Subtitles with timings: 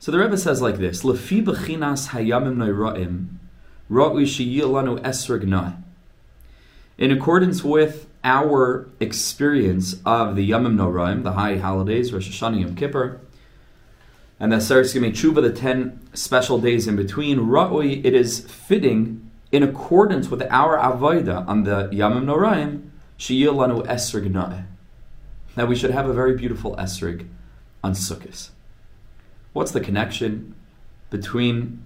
[0.00, 3.26] So the Rebbe says like this: Lefi bechinas hayamim noiraim,
[3.90, 5.76] ra'u sheyilanu esreg
[6.96, 12.76] In accordance with our experience of the Yamim Noraim, the high holidays, Rosh Hashanah, Yom
[12.76, 13.20] Kippur,
[14.38, 19.62] and the Seres Tshuva, the ten special days in between, Ra'ui, it is fitting in
[19.62, 24.64] accordance with our Avodah on the Yamim Noraim, Shiyilanu Esrig Na'eh.
[25.56, 27.26] That we should have a very beautiful Esrig
[27.84, 28.50] on Sukkot.
[29.52, 30.54] What's the connection
[31.10, 31.84] between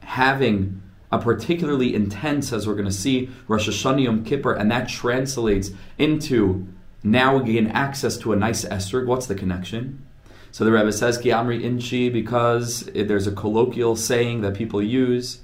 [0.00, 4.88] having a particularly intense, as we're going to see, Rosh Hashanah Yom Kippur, and that
[4.88, 6.66] translates into
[7.02, 9.06] now we gain access to a nice esrog.
[9.06, 10.04] What's the connection?
[10.50, 15.40] So the Rebbe says Ki Amri Inchi because there's a colloquial saying that people use,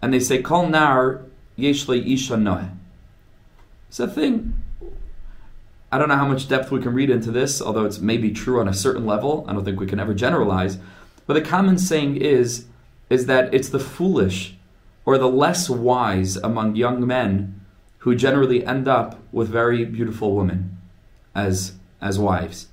[0.00, 1.22] and they say Kol Nar
[1.58, 2.70] Yeshle Isha Noeh.
[3.88, 4.54] It's a thing.
[5.92, 8.58] I don't know how much depth we can read into this, although it's maybe true
[8.58, 9.44] on a certain level.
[9.46, 10.78] I don't think we can ever generalize.
[11.26, 12.66] But the common saying is,
[13.10, 14.56] is that it's the foolish
[15.04, 17.60] or the less wise among young men
[17.98, 20.76] who generally end up with very beautiful women
[21.34, 22.68] as as wives.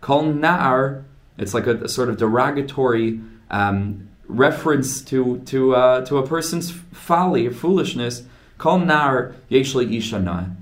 [0.00, 1.02] Kol na'ar,
[1.36, 6.70] it's like a, a, sort of derogatory um, reference to to uh, to a person's
[6.70, 8.22] folly or foolishness.
[8.56, 10.54] Kol na'ar yeshli ishana.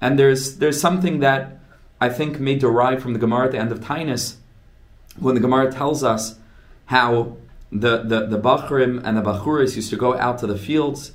[0.00, 1.58] And there's there's something that
[2.00, 4.36] I think may derive from the Gemara at the end of Taanis,
[5.18, 6.38] when the Gemara tells us
[6.86, 7.36] how
[7.72, 11.12] the, the, the Bachrim and the Bachuris used to go out to the fields,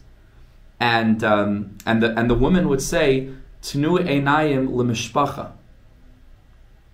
[0.80, 3.30] and, um, and, the, and the woman would say,
[3.62, 5.52] Tnu einayim lemishpacha,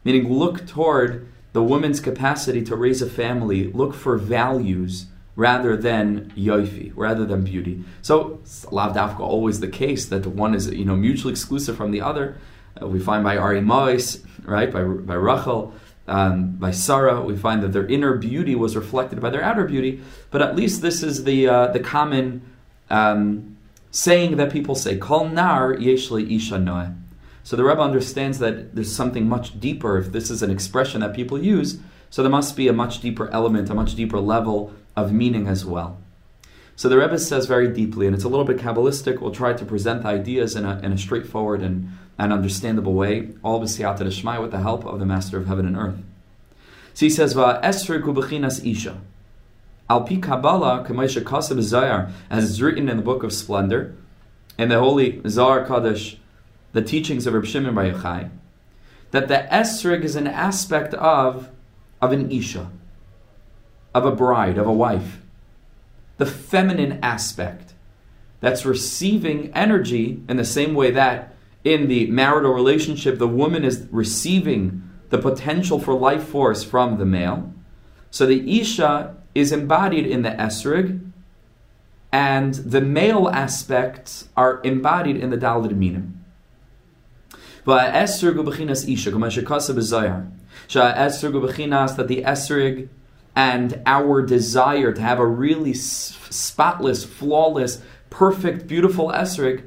[0.04, 6.32] meaning look toward the woman's capacity to raise a family, look for values rather than
[6.36, 7.84] yoifi, rather than beauty.
[8.02, 12.38] So, lavdafka always the case that one is you know mutually exclusive from the other.
[12.82, 15.74] Uh, we find by Ari Mois, right, by, by Rachel,
[16.08, 20.02] um, by Sarah, we find that their inner beauty was reflected by their outer beauty.
[20.30, 22.42] But at least this is the uh, the common
[22.90, 23.58] um,
[23.92, 26.96] saying that people say, "Kol nar yeshli isha noah."
[27.44, 29.98] So the Rebbe understands that there's something much deeper.
[29.98, 33.30] If this is an expression that people use, so there must be a much deeper
[33.30, 35.98] element, a much deeper level of meaning as well.
[36.76, 39.22] So the Rebbe says very deeply, and it's a little bit Kabbalistic.
[39.22, 43.30] We'll try to present the ideas in a, in a straightforward and, and understandable way,
[43.44, 45.98] all b'siyata d'shmai, with the help of the Master of Heaven and Earth.
[46.94, 48.98] So he says, "Va'esfer kubechinas isha."
[49.90, 53.96] Al pi Kabbalah, k'maisha kasav zayar, as is written in the Book of Splendor,
[54.58, 56.18] in the Holy Zohar Kadosh,
[56.74, 58.30] the teachings of Reb Shimon Bar Yochai,
[59.12, 61.50] that the esrig is an aspect of
[62.02, 62.70] of an isha,
[63.94, 65.20] of a bride, of a wife
[66.18, 67.74] the feminine aspect
[68.40, 71.35] that's receiving energy in the same way that
[71.66, 77.06] in the marital relationship the woman is receiving the potential for life force from the
[77.06, 77.52] male.
[78.10, 81.12] So the Isha is embodied in the Esrig,
[82.12, 86.24] and the male aspects are embodied in the Dalad Minim.
[91.98, 92.90] That the Esrig
[93.36, 99.64] and our desire to have a really spotless, flawless, perfect, beautiful esrig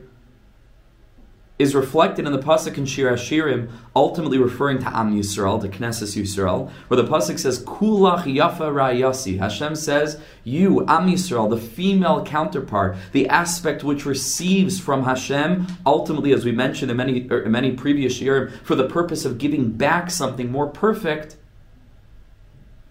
[1.58, 6.16] is reflected in the pasuk in Shir Hashirim, ultimately referring to Am Yisrael, to Knesset
[6.16, 9.38] Yisrael, where the pasuk says Kulach Yafa Rayasi.
[9.38, 16.32] Hashem says, "You, Am Yisrael, the female counterpart, the aspect which receives from Hashem, ultimately,
[16.32, 19.72] as we mentioned in many er, in many previous Shiurim, for the purpose of giving
[19.72, 21.36] back something more perfect."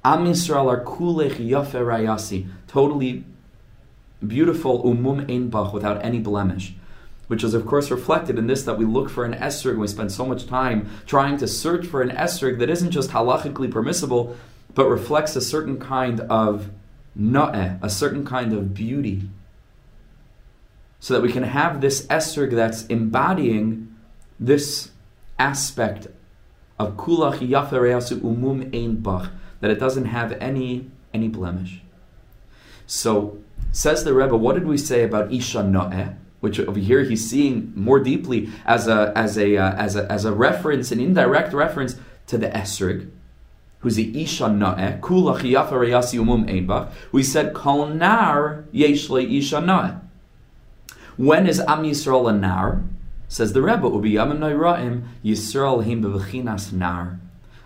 [0.04, 3.24] Am Yisrael are kulech yafe rayasi, totally
[4.26, 6.74] beautiful umum einbach without any blemish.
[7.28, 9.88] Which is, of course, reflected in this that we look for an esrog and we
[9.88, 14.38] spend so much time trying to search for an esrog that isn't just halachically permissible,
[14.74, 16.70] but reflects a certain kind of
[17.20, 19.30] na'eh, a certain kind of beauty.
[21.00, 23.94] So that we can have this esrog that's embodying
[24.40, 24.92] this
[25.38, 26.08] aspect
[26.80, 31.82] of kulach yafe reyasu umum einbach that it doesn't have any any blemish.
[32.86, 33.40] So
[33.72, 36.16] says the Rebbe, what did we say about Isha No'eh?
[36.40, 40.24] Which over here he's seeing more deeply as a as a uh, as a as
[40.24, 41.96] a reference, an indirect reference
[42.28, 43.10] to the Esrig,
[43.80, 46.92] who's the Isha Chiyafa Umum.
[47.12, 50.02] We said Kol Nar Yeshle Isha No'eh.
[51.18, 52.84] When is Am Yisrael a Nar?
[53.28, 57.20] Says the Rebbe, Ubi Yamim Noiraim Yisrael Him Bevechinas Nar.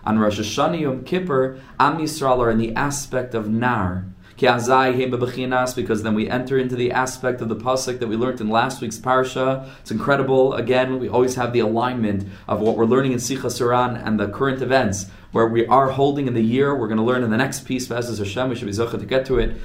[0.04, 4.06] On Rosh Hashanah Yom Kippur, Am Yisrael are in the aspect of Nar.
[4.42, 8.80] Because then we enter into the aspect of the pasuk that we learned in last
[8.80, 9.68] week's parsha.
[9.80, 10.54] It's incredible.
[10.54, 14.26] Again, we always have the alignment of what we're learning in Sichas HaRan and the
[14.28, 16.74] current events where we are holding in the year.
[16.74, 18.48] We're going to learn in the next piece, Bezos Hashem.
[18.48, 19.56] We should be zocha to get to it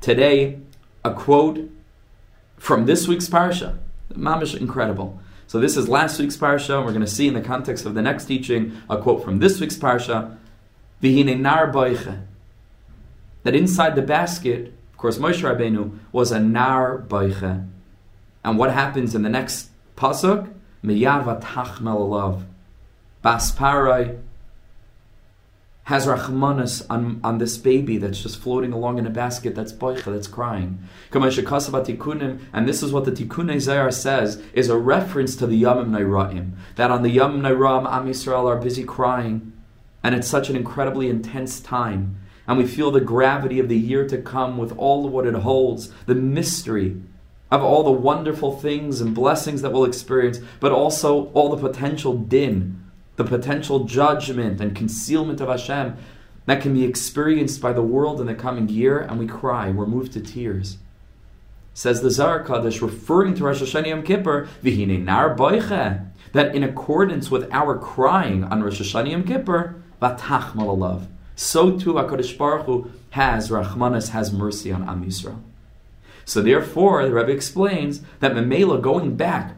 [0.00, 0.58] today.
[1.04, 1.70] A quote
[2.56, 3.78] from this week's parsha.
[4.12, 5.20] Mamish incredible.
[5.46, 6.78] So this is last week's parsha.
[6.78, 9.38] And we're going to see in the context of the next teaching a quote from
[9.38, 10.36] this week's parsha.
[11.00, 11.70] Vihine nar
[13.44, 17.68] that inside the basket, of course, Moshe Rabbeinu was a nar baiche.
[18.42, 20.52] And what happens in the next pasuk?
[20.82, 22.44] Miyava tachmel alav.
[23.24, 24.20] Basparai
[25.84, 30.04] has rachmanis on, on this baby that's just floating along in a basket that's boicha,
[30.04, 30.78] that's crying.
[31.12, 36.52] And this is what the Tikkunei Zohar says is a reference to the Yamim Nairaim.
[36.76, 39.52] That on the Yamim Nairam, Am Yisrael are busy crying.
[40.02, 44.06] And it's such an incredibly intense time and we feel the gravity of the year
[44.08, 47.00] to come with all of what it holds, the mystery
[47.50, 52.16] of all the wonderful things and blessings that we'll experience, but also all the potential
[52.16, 52.84] din,
[53.16, 55.96] the potential judgment and concealment of Hashem
[56.46, 59.86] that can be experienced by the world in the coming year, and we cry, we're
[59.86, 60.78] moved to tears.
[61.72, 66.62] Says the Zohar Kadosh, referring to Rosh Hashanah Yom Kippur, Vihine nar boiche, that in
[66.62, 72.66] accordance with our crying on Rosh Hashanah Yom Kippur, vatach malalav, so too HaKadosh Baruch
[72.66, 75.40] Hu has, Rachmanis has mercy on Am Yisrael.
[76.24, 79.56] So therefore, the Rebbe explains that Memela, going back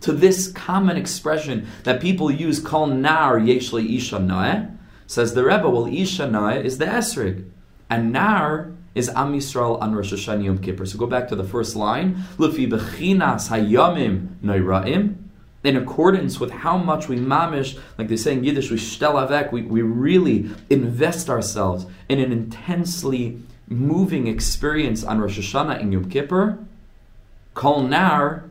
[0.00, 5.68] to this common expression that people use, Kol Nar Yeshli Isha Noeh, says the Rebbe,
[5.68, 7.48] well, Isha Noeh is the Esrig,
[7.88, 10.86] and Nar is Am Yisrael on Rosh Hashanah Yom Kippur.
[10.86, 15.16] So go back to the first line, Lufi Bechinas Hayamim Noiraim,
[15.64, 19.62] in accordance with how much we mamish, like they say in Yiddish, we shtel we,
[19.62, 26.58] we really invest ourselves in an intensely moving experience on Rosh Hashanah and Yom Kippur.
[27.54, 28.44] Kol nar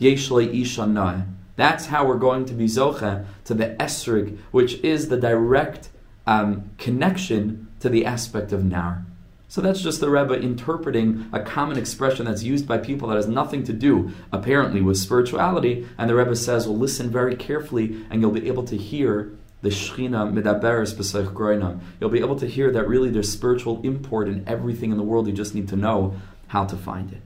[0.00, 5.16] yeshle isha That's how we're going to be zocha to the esrig, which is the
[5.16, 5.88] direct
[6.26, 9.04] um, connection to the aspect of nar.
[9.50, 13.26] So that's just the Rebbe interpreting a common expression that's used by people that has
[13.26, 15.88] nothing to do, apparently, with spirituality.
[15.98, 19.32] And the Rebbe says, well, listen very carefully, and you'll be able to hear
[19.62, 21.80] the Shechina Medaberes B'Seich Groinam.
[22.00, 25.26] You'll be able to hear that really there's spiritual import in everything in the world.
[25.26, 26.14] You just need to know
[26.46, 27.20] how to find it.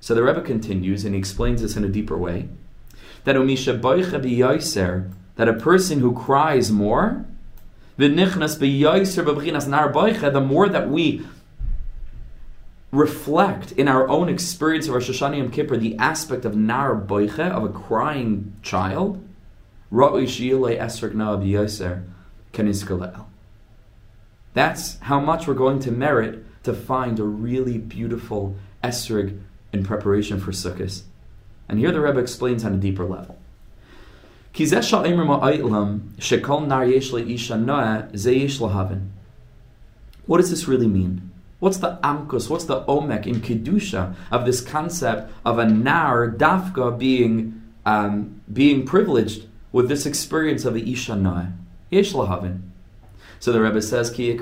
[0.00, 2.50] So the Rebbe continues, and he explains this in a deeper way.
[3.24, 3.80] That Umisha
[5.36, 7.24] that a person who cries more,
[7.96, 8.06] the
[10.46, 11.26] more that we
[12.90, 17.38] reflect in our own experience of Rosh Hashanah Yom Kippur the aspect of nar boiche,
[17.38, 19.22] of a crying child,
[24.54, 29.40] that's how much we're going to merit to find a really beautiful esrog
[29.72, 31.02] in preparation for Sukkot.
[31.68, 33.38] And here the Rebbe explains on a deeper level.
[40.26, 41.27] What does this really mean?
[41.60, 42.48] What's the amkus?
[42.48, 48.84] What's the omek in kedusha of this concept of a nar dafka being um, being
[48.86, 51.52] privileged with this experience of a isha noah?
[51.90, 52.60] Yesh lahavin.
[53.40, 54.36] So the Rebbe says, Ki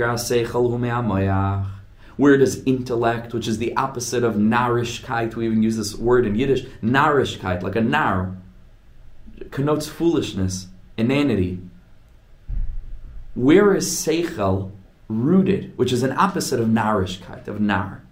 [2.16, 6.34] Where does intellect, which is the opposite of narishkeit, we even use this word in
[6.34, 8.36] Yiddish, narishkeit, like a nar,
[9.50, 11.60] connotes foolishness, inanity.
[13.34, 14.72] Where is seichel
[15.08, 18.02] rooted, which is an opposite of narishkeit, of nar.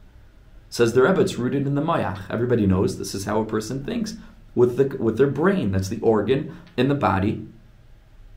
[0.69, 2.29] Says the Rebbe, it's rooted in the mayach.
[2.31, 4.17] Everybody knows this is how a person thinks
[4.55, 5.73] with the with their brain.
[5.73, 7.47] That's the organ in the body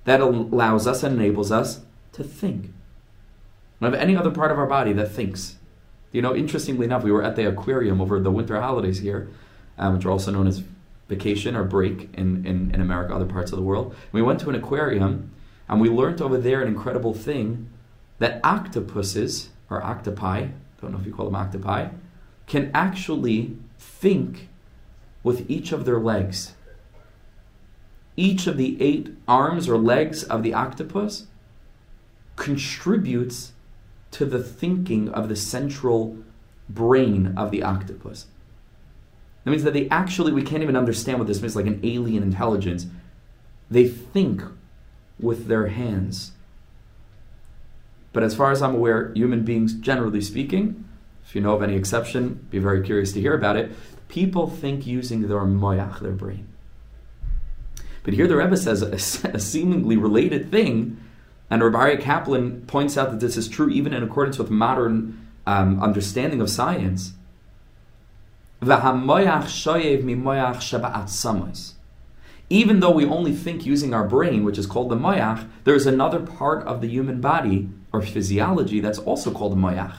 [0.05, 1.81] that allows us and enables us
[2.13, 2.71] to think.
[3.81, 5.57] Don't have any other part of our body that thinks.
[6.11, 9.29] You know, interestingly enough, we were at the aquarium over the winter holidays here,
[9.77, 10.63] um, which are also known as
[11.09, 13.95] vacation or break in, in, in America, other parts of the world.
[14.11, 15.31] We went to an aquarium
[15.67, 17.69] and we learned over there an incredible thing
[18.19, 20.47] that octopuses, or octopi,
[20.81, 21.89] don't know if you call them octopi,
[22.45, 24.49] can actually think
[25.23, 26.53] with each of their legs.
[28.15, 31.27] Each of the eight arms or legs of the octopus
[32.35, 33.53] contributes
[34.11, 36.17] to the thinking of the central
[36.69, 38.27] brain of the octopus.
[39.43, 42.23] That means that they actually, we can't even understand what this means, like an alien
[42.23, 42.87] intelligence.
[43.69, 44.41] They think
[45.19, 46.31] with their hands.
[48.13, 50.85] But as far as I'm aware, human beings, generally speaking,
[51.27, 53.71] if you know of any exception, be very curious to hear about it.
[54.07, 56.47] People think using their moyach, their brain.
[58.03, 58.93] But here the Rebbe says a,
[59.35, 60.97] a seemingly related thing,
[61.49, 65.81] and Rabbi Kaplan points out that this is true even in accordance with modern um,
[65.81, 67.13] understanding of science.
[72.49, 75.85] Even though we only think using our brain, which is called the moyach, there is
[75.85, 79.95] another part of the human body or physiology that's also called the moyach.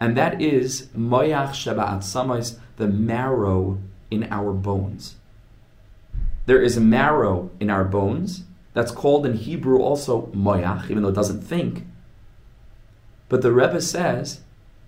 [0.00, 2.00] And that is moyach sheba
[2.76, 3.78] the marrow
[4.10, 5.16] in our bones.
[6.46, 11.08] There is a marrow in our bones that's called in Hebrew also moyach, even though
[11.08, 11.86] it doesn't think.
[13.28, 14.42] But the Rebbe says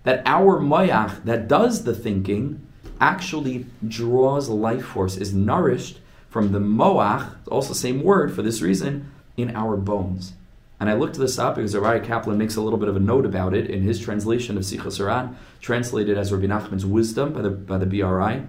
[0.05, 2.65] that our moyach that does the thinking
[3.01, 9.11] actually draws life force, is nourished from the moach, also same word for this reason,
[9.37, 10.35] in our bones.
[10.81, 13.27] And I looked this up because Rabbi Kaplan makes a little bit of a note
[13.27, 17.51] about it in his translation of Sichas HaRan, translated as Rabbi Nachman's Wisdom by the,
[17.51, 18.47] by the BRI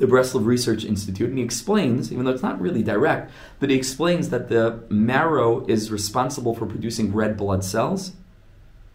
[0.00, 3.76] the Breslov Research Institute, and he explains, even though it's not really direct, but he
[3.76, 8.12] explains that the marrow is responsible for producing red blood cells,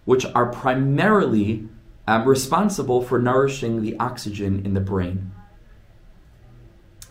[0.05, 1.69] which are primarily
[2.07, 5.31] um, responsible for nourishing the oxygen in the brain.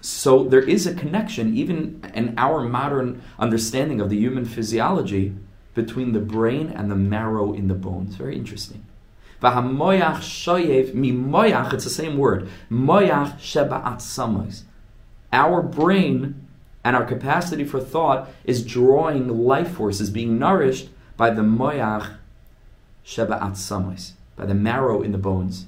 [0.05, 5.35] So there is a connection, even in our modern understanding of the human physiology,
[5.73, 8.15] between the brain and the marrow in the bones.
[8.17, 8.85] Very interesting.
[9.43, 9.55] It's
[11.85, 12.49] the same word.
[15.33, 16.49] Our brain
[16.85, 22.19] and our capacity for thought is drawing life forces, being nourished by the moyach
[23.07, 25.65] sheba'at by the marrow in the bones.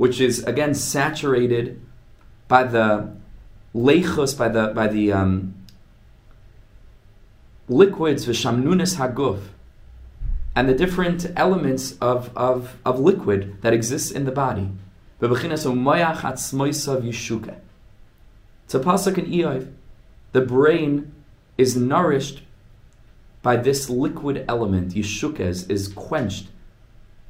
[0.00, 1.78] Which is again saturated
[2.48, 3.14] by the
[3.74, 5.54] leichus, by the by the um,
[7.68, 9.40] liquids v'shamnunis haguf,
[10.56, 14.70] and the different elements of, of, of liquid that exists in the body.
[15.20, 15.32] It's
[18.74, 19.70] a pasuk in Eiv.
[20.32, 21.12] The brain
[21.58, 22.42] is nourished
[23.42, 26.48] by this liquid element, yeshukes, is quenched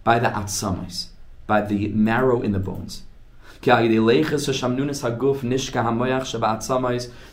[0.05, 1.09] by the atzamas,
[1.51, 3.03] by the marrow in the bones.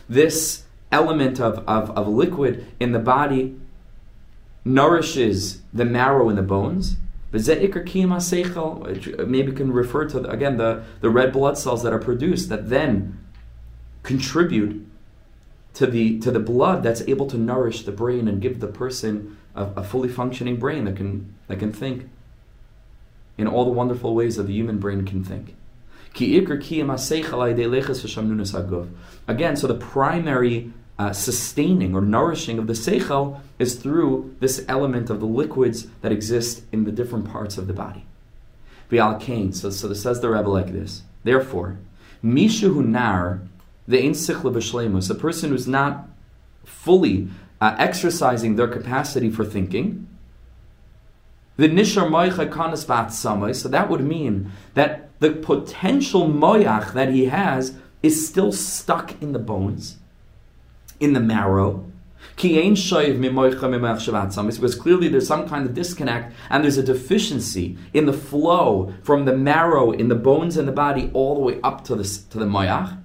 [0.08, 3.56] This element of, of, of liquid in the body
[4.64, 6.96] nourishes the marrow in the bones.
[7.32, 12.68] Uh, maybe can refer to again the, the red blood cells that are produced that
[12.68, 13.18] then
[14.02, 14.84] contribute
[15.74, 19.36] to the to the blood that's able to nourish the brain and give the person
[19.54, 22.08] a, a fully functioning brain that can that can think
[23.38, 25.54] in all the wonderful ways that the human brain can think.
[29.28, 35.10] Again, so the primary uh, sustaining or nourishing of the seichel is through this element
[35.10, 38.04] of the liquids that exist in the different parts of the body.
[38.90, 41.02] V'al so, so this says the Rebbe like this.
[41.22, 41.78] Therefore,
[42.24, 43.42] mishu nar,
[43.86, 46.08] the ein sichla a person who's not
[46.64, 47.28] fully
[47.60, 50.08] uh, exercising their capacity for thinking,
[51.58, 57.26] the nishar moicha kanas samai, so that would mean that the potential moyach that he
[57.26, 59.98] has is still stuck in the bones
[61.00, 61.84] in the marrow.
[62.36, 62.84] Because
[64.76, 69.36] clearly there's some kind of disconnect and there's a deficiency in the flow from the
[69.36, 72.44] marrow in the bones and the body all the way up to the, to the
[72.44, 72.96] moyach.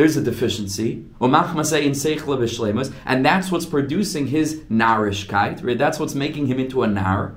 [0.00, 1.04] There's a deficiency.
[1.20, 1.34] And
[3.26, 5.62] that's what's producing his narishkeit.
[5.62, 5.76] Right?
[5.76, 7.34] That's what's making him into a nar.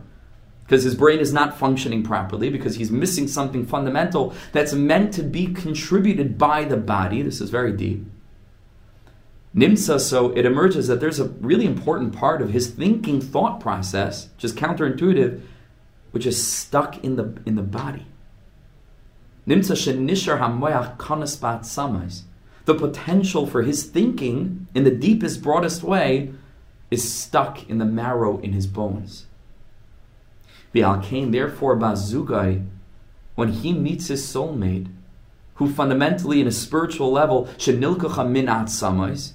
[0.63, 5.24] Because his brain is not functioning properly, because he's missing something fundamental that's meant to
[5.24, 7.22] be contributed by the body.
[7.22, 8.05] This is very deep.
[9.53, 14.29] Nimsa, so it emerges that there's a really important part of his thinking thought process,
[14.41, 15.41] is counterintuitive,
[16.12, 18.05] which is stuck in the in the body.
[19.46, 22.22] Nimsa shenishar hamoyach kanaspat samais.
[22.65, 26.34] The potential for his thinking in the deepest, broadest way
[26.89, 29.25] is stuck in the marrow in his bones.
[30.74, 32.65] Bi'al therefore, Bazugai,
[33.36, 34.88] when he meets his soulmate,
[35.55, 39.34] who fundamentally, in a spiritual level, shenilkacha min samais,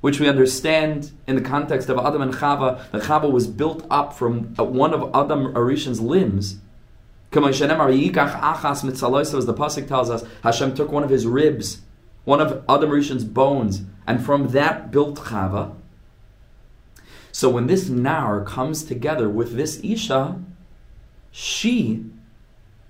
[0.00, 4.14] which we understand in the context of Adam and Chava, that Chava was built up
[4.14, 6.58] from uh, one of Adam HaRishon's limbs.
[7.32, 11.82] As the pasuk tells us, Hashem took one of his ribs,
[12.24, 15.74] one of Adam HaRishon's bones, and from that built Chava.
[17.32, 20.40] So when this Nar comes together with this Isha,
[21.30, 22.04] she,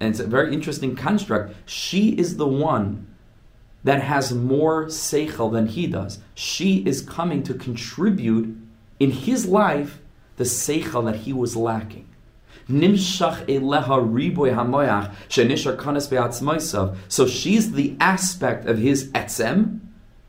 [0.00, 3.06] and it's a very interesting construct, she is the one
[3.84, 6.18] that has more seichel than he does.
[6.34, 8.56] She is coming to contribute
[8.98, 10.00] in his life
[10.36, 12.09] the seichel that he was lacking.
[12.70, 13.46] Nimshach.
[17.08, 19.80] So she's the aspect of his etzem,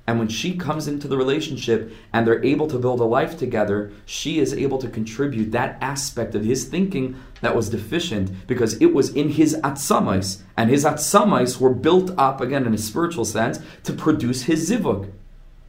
[0.07, 3.91] And when she comes into the relationship and they're able to build a life together,
[4.05, 8.93] she is able to contribute that aspect of his thinking that was deficient because it
[8.93, 10.41] was in his atzamais.
[10.57, 15.11] And his atzamais were built up, again in a spiritual sense, to produce his zivug.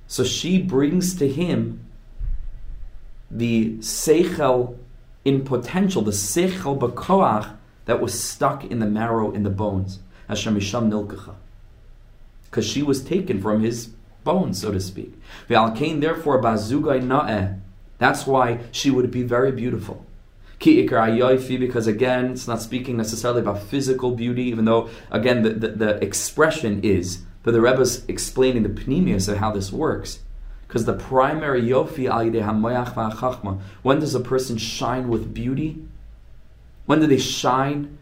[0.07, 1.87] So she brings to him
[3.31, 4.77] the seichel
[5.25, 10.01] in potential, the seichel bakoach that was stuck in the marrow, in the bones.
[10.29, 11.35] Hashem Misham Nilkacha.
[12.45, 13.91] Because she was taken from his
[14.25, 15.15] bones, so to speak.
[15.49, 17.61] Ve'alkein, therefore, bazugai na'eh.
[17.99, 20.05] That's why she would be very beautiful.
[20.59, 25.51] Ki ikar because again, it's not speaking necessarily about physical beauty, even though, again, the,
[25.51, 30.21] the, the expression is, but the Rebbe's explaining the pneumius of how this works.
[30.73, 35.85] Because the primary yofi al hamoyach when does a person shine with beauty?
[36.87, 37.99] When do they shine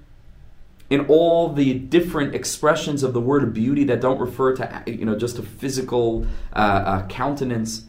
[0.89, 5.19] in all the different expressions of the word beauty that don't refer to you know
[5.19, 7.87] just a physical uh, uh, countenance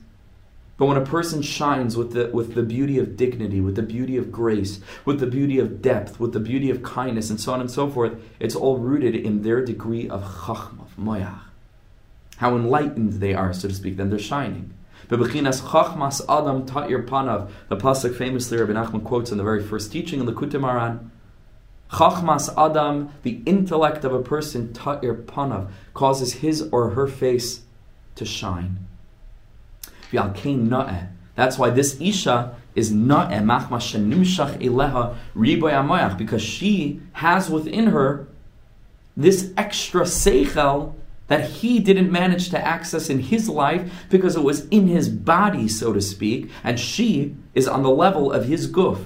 [0.77, 4.17] but when a person shines with the with the beauty of dignity with the beauty
[4.17, 7.61] of grace with the beauty of depth with the beauty of kindness and so on
[7.61, 11.50] and so forth it's all rooted in their degree of chachma of moyach
[12.41, 14.73] how enlightened they are so to speak then they're shining
[15.09, 20.33] adam panav the pasuk famously Rabbi Nachman quotes in the very first teaching in the
[20.33, 20.63] Kutim
[21.91, 27.61] Chachmas Adam, the intellect of a person, ta'ir panav, causes his or her face
[28.15, 28.87] to shine.
[31.35, 38.27] That's why this Isha is na'eh, machma shenimshach eleha riboy because she has within her
[39.17, 40.93] this extra seichel
[41.31, 45.65] that he didn't manage to access in his life because it was in his body,
[45.65, 49.05] so to speak, and she is on the level of his guf.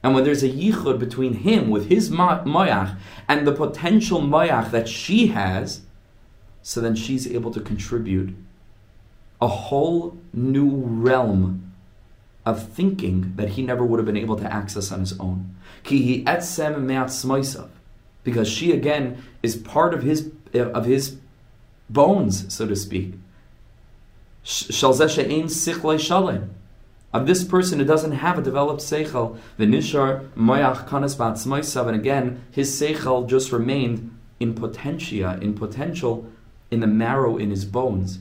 [0.00, 2.96] And when there's a yichud between him with his moyach
[3.26, 5.80] and the potential moyach that she has,
[6.62, 8.36] so then she's able to contribute
[9.40, 11.72] a whole new realm
[12.46, 15.56] of thinking that he never would have been able to access on his own.
[18.22, 21.16] Because she again is part of his of his
[21.88, 23.14] bones, so to speak.
[27.10, 31.96] Of this person who doesn't have a developed seichel, the nishar moyach kanas ba'atzmaisav, and
[31.96, 36.30] again, his seichel just remained in potentia, in potential,
[36.70, 38.20] in the marrow in his bones.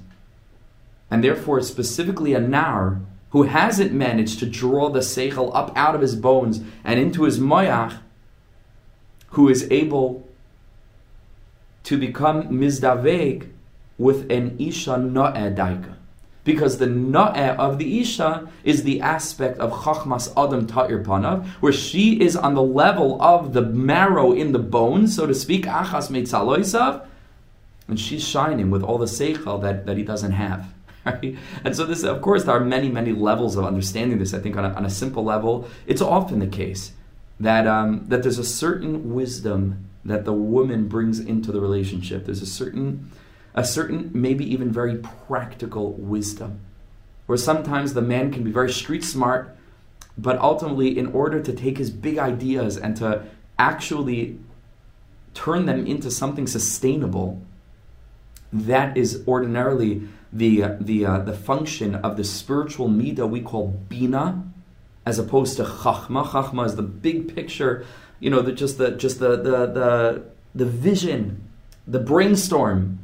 [1.12, 3.02] And therefore, specifically a nar
[3.32, 7.40] who hasn't managed to draw the seichel up out of his bones and into his
[7.40, 8.00] moyach,
[9.32, 10.28] who is able
[11.84, 13.50] to become mizdaveg
[13.98, 15.96] with an isha no'edaika
[16.48, 21.74] because the na'eh of the Isha is the aspect of Chachmas Adam Ta'ir Panav, where
[21.74, 26.10] she is on the level of the marrow in the bones, so to speak, Achas
[26.10, 27.06] Meitzaloisav,
[27.90, 30.74] and she's shining with all the Seichel that, that he doesn't have.
[31.08, 31.38] Right?
[31.64, 34.34] And so this, of course, there are many, many levels of understanding this.
[34.34, 36.92] I think on a, on a simple level, it's often the case
[37.40, 42.26] that um, that there's a certain wisdom that the woman brings into the relationship.
[42.26, 43.10] There's a certain
[43.58, 46.62] a certain, maybe even very practical wisdom.
[47.26, 49.58] Where sometimes the man can be very street smart,
[50.16, 53.24] but ultimately, in order to take his big ideas and to
[53.58, 54.40] actually
[55.34, 57.42] turn them into something sustainable,
[58.54, 63.70] that is ordinarily the uh, the uh, the function of the spiritual midah we call
[63.90, 64.44] bina,
[65.06, 66.26] as opposed to chachma.
[66.26, 67.86] Chachma is the big picture,
[68.20, 71.50] you know, the, just the just the the the, the vision,
[71.88, 73.00] the brainstorm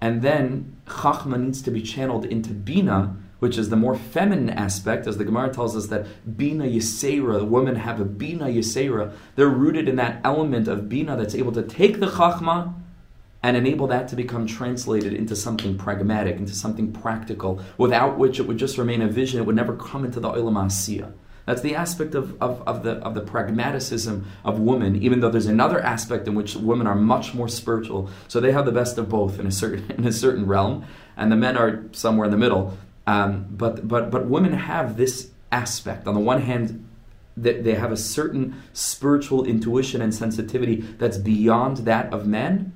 [0.00, 5.06] and then Chachma needs to be channeled into Bina, which is the more feminine aspect,
[5.06, 6.06] as the Gemara tells us that
[6.36, 9.12] Bina Yisera, the women have a Bina Yisera.
[9.34, 12.74] They're rooted in that element of Bina that's able to take the Chachma
[13.42, 18.46] and enable that to become translated into something pragmatic, into something practical, without which it
[18.46, 21.12] would just remain a vision, it would never come into the Olam Asiyah.
[21.46, 25.46] That's the aspect of, of, of, the, of the pragmaticism of women, even though there's
[25.46, 28.10] another aspect in which women are much more spiritual.
[28.26, 30.84] So they have the best of both in a certain, in a certain realm,
[31.16, 32.76] and the men are somewhere in the middle.
[33.06, 36.08] Um, but, but, but women have this aspect.
[36.08, 36.84] On the one hand,
[37.36, 42.72] they, they have a certain spiritual intuition and sensitivity that's beyond that of men.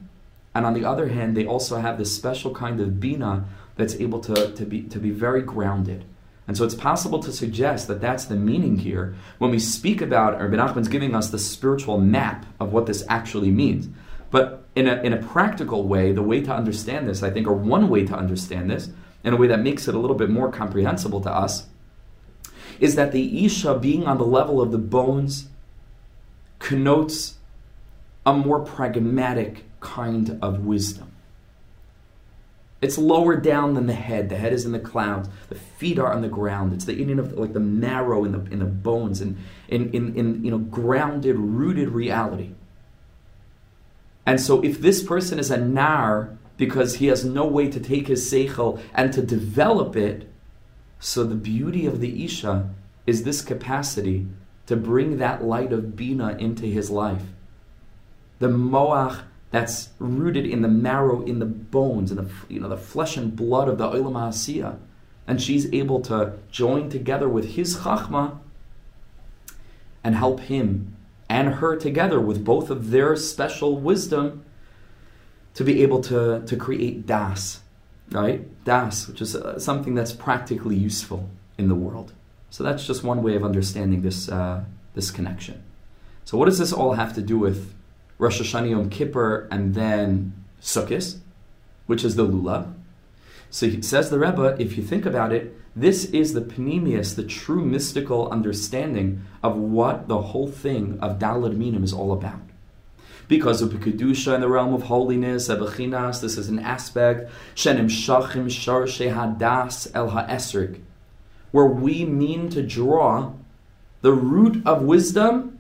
[0.55, 4.21] And on the other hand, they also have this special kind of bina that's able
[4.21, 6.05] to, to, be, to be very grounded.
[6.51, 10.43] And so it's possible to suggest that that's the meaning here when we speak about,
[10.43, 13.89] or Ben Achman's giving us the spiritual map of what this actually means.
[14.33, 17.53] But in a, in a practical way, the way to understand this, I think, or
[17.53, 18.91] one way to understand this,
[19.23, 21.69] in a way that makes it a little bit more comprehensible to us,
[22.81, 25.47] is that the Isha being on the level of the bones
[26.59, 27.37] connotes
[28.27, 31.10] a more pragmatic kind of wisdom.
[32.83, 34.31] It's lower down than the head.
[34.31, 35.29] The head is in the clouds.
[35.49, 36.73] The feet are on the ground.
[36.73, 39.37] It's the Indian of like the marrow in the in the bones and
[39.69, 42.53] in, in, in you know grounded, rooted reality.
[44.25, 48.07] And so if this person is a nar because he has no way to take
[48.07, 50.31] his seichel and to develop it,
[50.99, 52.71] so the beauty of the Isha
[53.07, 54.27] is this capacity
[54.67, 57.25] to bring that light of Bina into his life.
[58.39, 62.77] The Moach that's rooted in the marrow, in the bones, in the you know the
[62.77, 64.79] flesh and blood of the Olam HaAsiyah.
[65.27, 68.39] And she's able to join together with his Chachma
[70.03, 70.97] and help him
[71.29, 74.45] and her together with both of their special wisdom
[75.55, 77.61] to be able to, to create Das,
[78.11, 78.49] right?
[78.65, 82.13] Das, which is uh, something that's practically useful in the world.
[82.51, 85.63] So that's just one way of understanding this, uh, this connection.
[86.25, 87.73] So, what does this all have to do with
[88.21, 91.17] Rosh Hashanah Yom Kippur and then Sukkot,
[91.87, 92.75] which is the Lulav?
[93.49, 97.25] So, he says the Rebbe, if you think about it, this is the panemius, the
[97.25, 102.43] true mystical understanding of what the whole thing of Dalad Minim is all about.
[103.27, 108.51] Because of Kedusha in the realm of holiness, Ebechinas, this is an aspect, Shenim Shachim
[108.51, 110.83] Shar Hadas El Ha'esrik,
[111.53, 113.33] where we mean to draw
[114.03, 115.60] the root of wisdom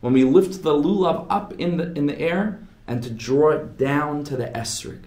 [0.00, 3.76] when we lift the lulav up in the, in the air and to draw it
[3.76, 5.02] down to the esrik.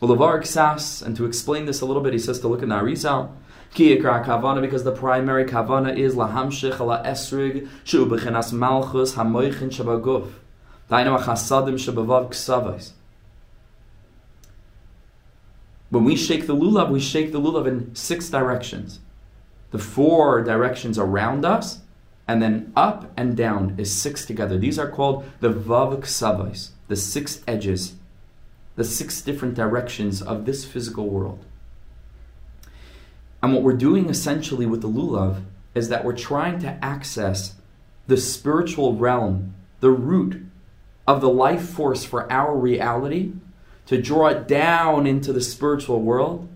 [0.00, 2.74] Ulavar Ksas, and to explain this a little bit, he says to look in the
[2.74, 3.30] Arizal,
[3.74, 10.32] Kiyakra Kavana, because the primary Kavana is Lahamshich ala Esrig, Shu Bechinas Malchus, Hamoichin Shabaguf,
[10.90, 12.92] Dainu Achasadim Shabavav Ksavais.
[15.90, 19.00] When we shake the lulav, we shake the lulav in six directions.
[19.70, 21.80] The four directions around us,
[22.26, 24.58] and then up and down is six together.
[24.58, 27.94] These are called the Vav Ksavais, the six edges
[28.76, 31.44] the six different directions of this physical world.
[33.42, 35.42] And what we're doing essentially with the lulav
[35.74, 37.54] is that we're trying to access
[38.06, 40.44] the spiritual realm, the root
[41.06, 43.32] of the life force for our reality,
[43.86, 46.48] to draw it down into the spiritual world.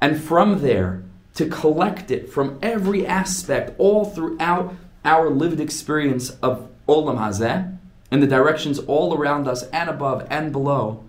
[0.00, 1.02] And from there,
[1.36, 7.76] to collect it from every aspect, all throughout our lived experience of Olam Hazeh,
[8.10, 11.04] in the directions all around us and above and below,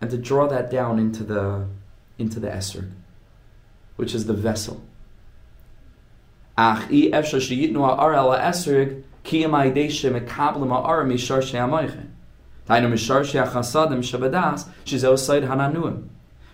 [0.00, 1.66] and to draw that down into the
[2.18, 2.90] into the Esrog,
[3.96, 4.82] which is the vessel.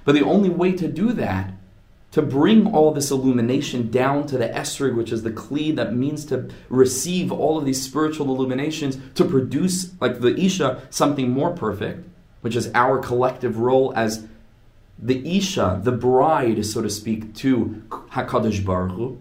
[0.04, 1.52] But the only way to do that
[2.12, 6.24] to bring all this illumination down to the esrig, which is the kli that means
[6.26, 12.06] to receive all of these spiritual illuminations, to produce, like the Isha, something more perfect,
[12.42, 14.26] which is our collective role as
[14.98, 19.18] the Isha, the bride, so to speak, to Hakadosh Baruch Hu.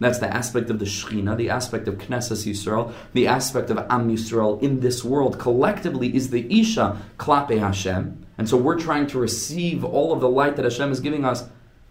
[0.00, 4.10] That's the aspect of the Shechina, the aspect of Knesset Yisrael, the aspect of Am
[4.10, 5.38] Yisrael in this world.
[5.38, 10.28] Collectively, is the Isha Klape Hashem, and so we're trying to receive all of the
[10.28, 11.44] light that Hashem is giving us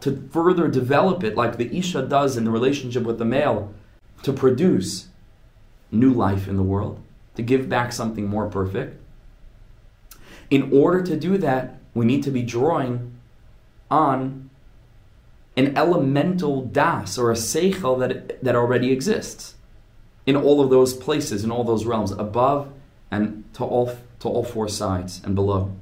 [0.04, 3.74] to further develop it like the Isha does in the relationship with the male,
[4.24, 5.08] to produce
[5.94, 7.02] new life in the world,
[7.36, 9.00] to give back something more perfect.
[10.50, 13.18] In order to do that, we need to be drawing
[13.90, 14.50] on
[15.56, 19.56] an elemental das or a seichel that, that already exists
[20.26, 22.74] in all of those places, in all those realms, above
[23.10, 25.74] and to all, to all four sides and below.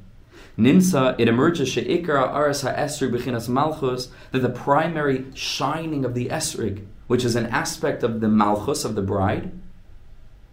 [0.57, 6.85] Nimsa, it emerges she'ikra aras ha'esrig b'chinas malchus, that the primary shining of the esrig,
[7.07, 9.51] which is an aspect of the malchus, of the bride,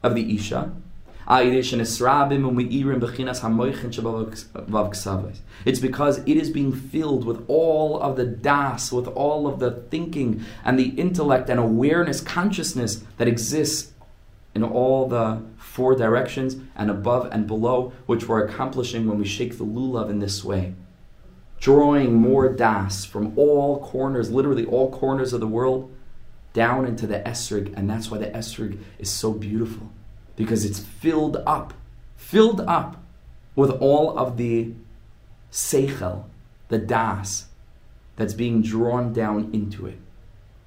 [0.02, 0.72] of the isha,
[1.30, 1.68] it's
[5.80, 10.42] because it is being filled with all of the das, with all of the thinking
[10.64, 13.92] and the intellect and awareness, consciousness that exists
[14.54, 15.42] in all the
[15.79, 20.19] four directions and above and below, which we're accomplishing when we shake the lulav in
[20.19, 20.75] this way.
[21.61, 25.95] Drawing more das from all corners, literally all corners of the world,
[26.53, 29.93] down into the esrig, and that's why the esrig is so beautiful
[30.35, 31.75] because it's filled up,
[32.17, 33.01] filled up
[33.55, 34.73] with all of the
[35.53, 36.25] seichel,
[36.71, 37.47] the das,
[38.17, 39.99] that's being drawn down into it.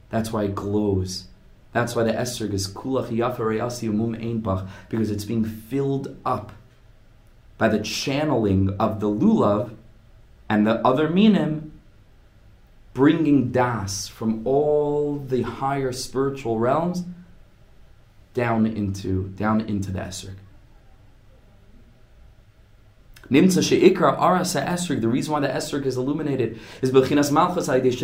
[0.09, 1.27] That's why it glows.
[1.73, 6.51] That's why the esrog is kulach yafareyasi mum einbach, because it's being filled up
[7.57, 9.75] by the channeling of the lulav
[10.49, 11.79] and the other minim,
[12.93, 17.03] bringing das from all the higher spiritual realms
[18.33, 20.35] down into down into the esrog.
[23.29, 24.99] Nimtza she'ikar arasa esrig.
[25.01, 28.01] The reason why the esrig is illuminated is bechinas bechinas.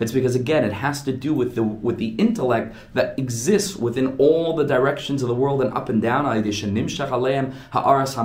[0.00, 4.16] It's because again it has to do with the with the intellect that exists within
[4.18, 8.16] all the directions of the world and up and down ha'aras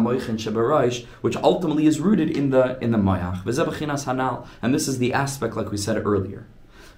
[1.22, 3.43] which ultimately is rooted in the in the mayach.
[3.43, 6.48] hanal, and this is the aspect like we said earlier.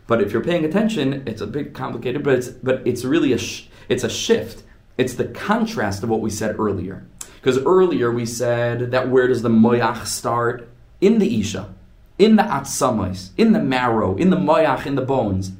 [0.07, 3.37] But if you're paying attention, it's a bit complicated, but it's but it's really a
[3.37, 4.63] sh- it's a shift
[4.97, 7.05] it's the contrast of what we said earlier.
[7.35, 10.69] Because earlier we said that where does the moyach start?
[10.99, 11.73] In the isha,
[12.19, 15.53] in the atsamais, in the marrow, in the moyach, in the bones.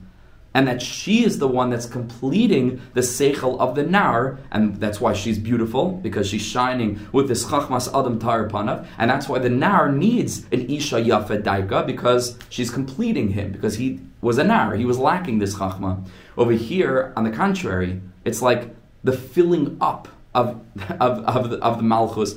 [0.54, 5.00] And that she is the one that's completing the seichel of the nar, and that's
[5.00, 9.40] why she's beautiful, because she's shining with this chachmas adam tar panav, and that's why
[9.40, 14.44] the nar needs an isha yafa daika, because she's completing him, because he was a
[14.44, 16.06] nar, he was lacking this chachma.
[16.38, 20.62] Over here, on the contrary, it's like the filling up of,
[21.00, 22.36] of, of, the, of the Malchus.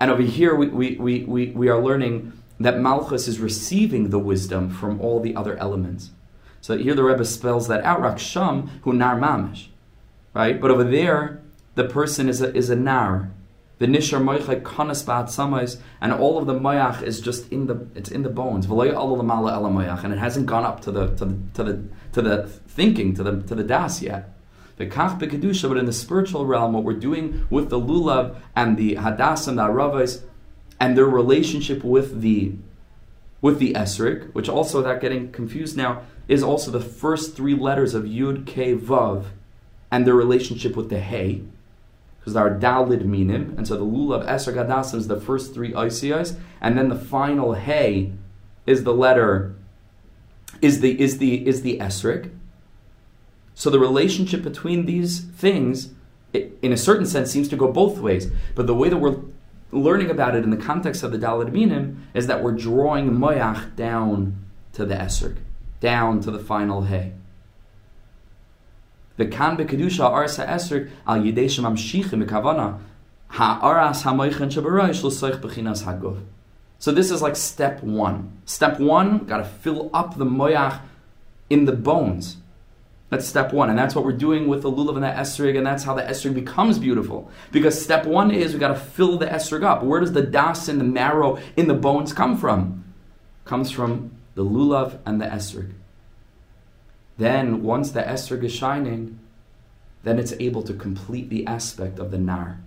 [0.00, 4.70] And over here, we, we, we, we, are learning that Malchus is receiving the wisdom
[4.70, 6.10] from all the other elements.
[6.60, 9.68] So here the Rebbe spells that out, Raksham hu nar mamish.
[10.34, 10.60] Right?
[10.60, 11.42] But over there,
[11.76, 13.30] the person is a, is a nar.
[13.78, 18.10] The nishar moichai kanas samais, and all of the moyach is just in the it's
[18.10, 18.66] in the bones.
[18.66, 23.22] And it hasn't gone up to the to the to the to the thinking, to
[23.22, 24.35] the to the das yet.
[24.76, 28.76] The kach bekedusha, but in the spiritual realm, what we're doing with the lulav and
[28.76, 30.22] the hadassah and the aravais,
[30.78, 32.52] and their relationship with the
[33.40, 37.94] with the esrik, which also without getting confused now, is also the first three letters
[37.94, 39.26] of Yud Ke Vav,
[39.90, 41.42] and their relationship with the Hey,
[42.18, 45.72] because there are Dalid minim, and so the lulav esrik hadassah is the first three
[45.72, 48.12] ICIs, and then the final Hey
[48.66, 49.54] is the letter
[50.60, 52.30] is the is the is the esrik.
[53.58, 55.94] So the relationship between these things,
[56.34, 58.30] in a certain sense, seems to go both ways.
[58.54, 59.16] But the way that we're
[59.72, 63.74] learning about it in the context of the Dalad Minim is that we're drawing Moyach
[63.74, 65.38] down to the Esrog,
[65.80, 67.14] down to the final Hey.
[69.16, 71.22] The kan bekedusha arsa esrog al
[74.02, 74.50] ha'moichen
[75.40, 76.22] bechinas haguf.
[76.78, 78.38] So this is like step one.
[78.44, 80.80] Step one, got to fill up the moyach
[81.48, 82.36] in the bones.
[83.08, 85.64] That's step one, and that's what we're doing with the lulav and the esrig, and
[85.64, 87.30] that's how the esrig becomes beautiful.
[87.52, 89.84] Because step one is we got to fill the esrig up.
[89.84, 92.84] Where does the das and the marrow in the bones come from?
[93.44, 95.72] Comes from the lulav and the esrig.
[97.16, 99.20] Then, once the esrig is shining,
[100.02, 102.60] then it's able to complete the aspect of the nar.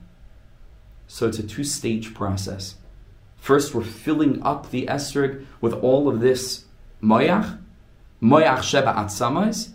[1.08, 2.76] So it's a two-stage process.
[3.38, 6.66] First, we're filling up the esrig with all of this
[7.04, 7.60] moyach,
[8.22, 9.72] moyach sheba atsamais,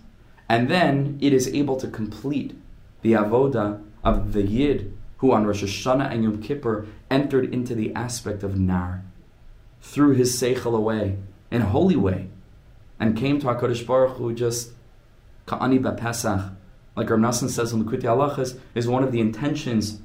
[0.48, 2.56] and then it is able to complete
[3.02, 7.94] the avoda of the Yid who on Rosh Hashanah and Yom Kippur entered into the
[7.94, 9.02] aspect of Nar,
[9.80, 11.16] threw his seichel away
[11.50, 12.28] in a holy way,
[13.00, 14.72] and came to HaKadosh Baruch Hu just
[15.46, 16.52] ka'ani Pesach,
[16.96, 20.00] like Rav says in the Kuti Halachas, is one of the intentions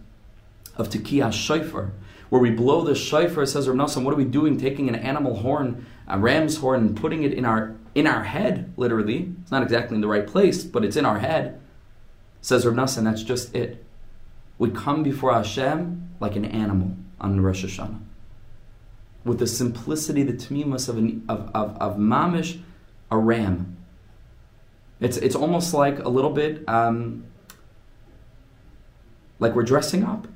[0.77, 1.91] of Tekiyah Shofar,
[2.29, 4.57] where we blow the shofar, says Rav what are we doing?
[4.57, 8.73] Taking an animal horn, a ram's horn, and putting it in our in our head,
[8.77, 9.33] literally.
[9.41, 11.59] It's not exactly in the right place, but it's in our head.
[12.41, 13.83] Says Rav Nassan, that's just it.
[14.57, 17.99] We come before Hashem like an animal on Rosh Hashanah.
[19.25, 22.61] With the simplicity, the tmimus of, an, of, of, of mamish,
[23.11, 23.77] a ram.
[24.99, 27.25] It's, it's almost like a little bit um,
[29.39, 30.27] like we're dressing up.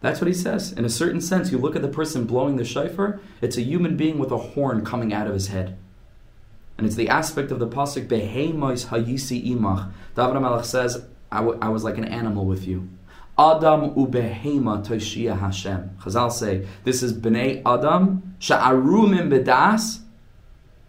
[0.00, 0.72] That's what he says.
[0.72, 3.96] In a certain sense, you look at the person blowing the shofar, it's a human
[3.96, 5.76] being with a horn coming out of his head.
[6.78, 9.90] And it's the aspect of the pasuk Behemois Hayisi Imach.
[10.14, 12.88] David Melech says, "I was like an animal with you.
[13.38, 15.90] Adam ubehema toishia Hashem.
[16.00, 20.00] Chazal say this is bnei Adam sha'arumim bedas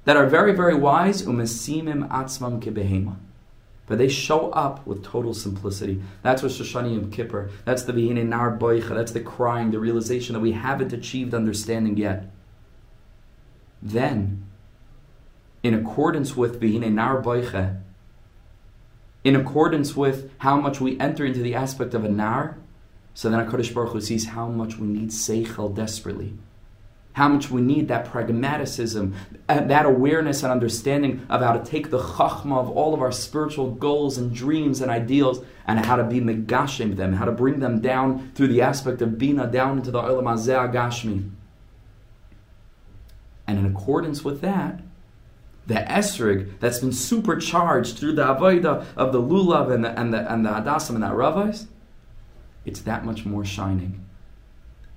[0.06, 3.15] that are very very wise umesimim atzmam kebehema.
[3.86, 6.02] But they show up with total simplicity.
[6.21, 7.50] That's what Shoshani Yom Kippur.
[7.63, 8.89] That's the Vihine Nar Boicha.
[8.89, 12.30] That's the crying, the realization that we haven't achieved understanding yet.
[13.82, 14.43] Then
[15.68, 17.76] in accordance with Vihine Nar Boiche,
[19.26, 22.58] in accordance with how much we enter into the aspect of a Nar,
[23.14, 26.36] so then HaKadosh Baruch Hu sees how much we need Seichel desperately.
[27.14, 29.14] How much we need that pragmaticism,
[29.50, 33.12] uh, that awareness and understanding of how to take the chachma of all of our
[33.12, 37.60] spiritual goals and dreams and ideals and how to be megashim them, how to bring
[37.60, 40.28] them down through the aspect of bina down into the olam
[40.72, 41.30] gashmi.
[43.48, 44.82] And in accordance with that,
[45.68, 50.32] the esrig that's been supercharged through the avodah of the lulav and the and the
[50.32, 51.68] and the hadassam and the ravais,
[52.66, 54.04] it's that much more shining.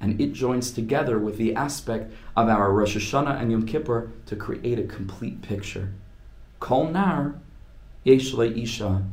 [0.00, 4.34] And it joins together with the aspect of our Rosh Hashanah and Yom Kippur to
[4.34, 5.92] create a complete picture.
[6.58, 7.34] Kol nar
[8.02, 9.04] yesh isha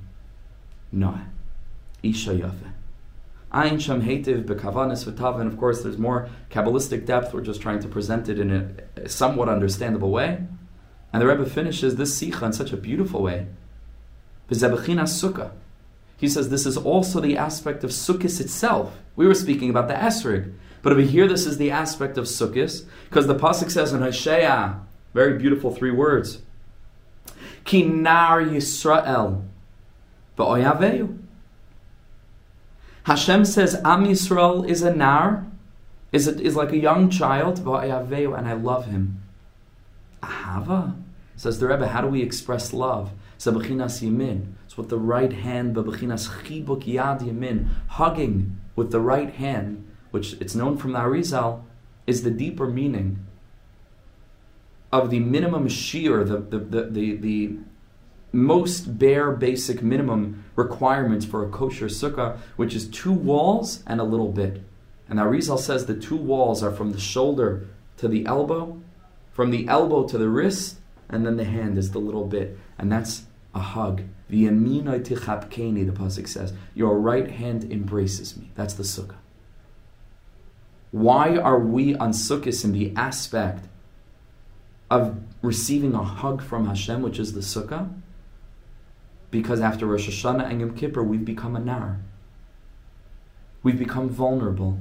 [0.91, 1.28] noah.
[2.04, 2.72] Isha yafe.
[3.52, 7.80] Ein Shem Hetiv Bekavanis V'tav, and of course there's more Kabbalistic depth, we're just trying
[7.80, 10.39] to present it in a somewhat understandable way.
[11.17, 13.47] And the Rebbe finishes this Sikha in such a beautiful way.
[14.51, 15.49] Sukkah.
[16.15, 18.99] He says this is also the aspect of Sukkot itself.
[19.15, 20.53] We were speaking about the Esrig,
[20.84, 24.80] but over here this is the aspect of Sukkot, because the Pasuk says in Hosea,
[25.15, 26.43] very beautiful three words,
[27.65, 29.43] Kinar Yisrael,
[30.38, 31.17] V'oyaveyu.
[33.06, 35.47] Hashem says Am Yisrael is a nar,
[36.12, 39.23] is, a, is like a young child, and I love him.
[40.21, 40.95] Ahava,
[41.38, 43.12] says the Rebbe, how do we express love?
[43.38, 44.54] Sabachinas Yamin.
[44.65, 50.34] It's with the right hand, Babachinas Chibuk Yad Yamin, hugging with the right hand, which
[50.41, 51.62] it's known from the Arizal,
[52.06, 53.26] is the deeper meaning
[54.91, 57.58] of the minimum shear, the, the, the, the, the
[58.32, 64.06] most bare basic minimum requirements for a kosher sukkah, which is two walls and a
[64.06, 64.63] little bit.
[65.10, 68.82] And the Arizal says the two walls are from the shoulder to the elbow,
[69.32, 70.78] from the elbow to the wrist,
[71.10, 72.58] and then the hand is the little bit.
[72.78, 74.04] And that's a hug.
[74.30, 78.52] The the Pasuk says, Your right hand embraces me.
[78.56, 79.15] That's the sukkah.
[80.91, 83.65] Why are we on sukkahs in the aspect
[84.89, 87.93] of receiving a hug from Hashem, which is the sukkah?
[89.32, 92.00] Because after Rosh Hashanah and Yom Kippur, we've become a nar.
[93.63, 94.80] We've become vulnerable.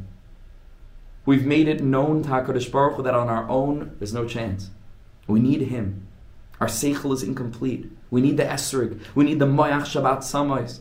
[1.25, 4.71] We've made it known to Baruch Hu that on our own, there's no chance.
[5.27, 6.06] We need Him.
[6.61, 7.91] Our seichel is incomplete.
[8.11, 9.01] We need the esrig.
[9.15, 10.81] We need the moyach Shabbat Samais.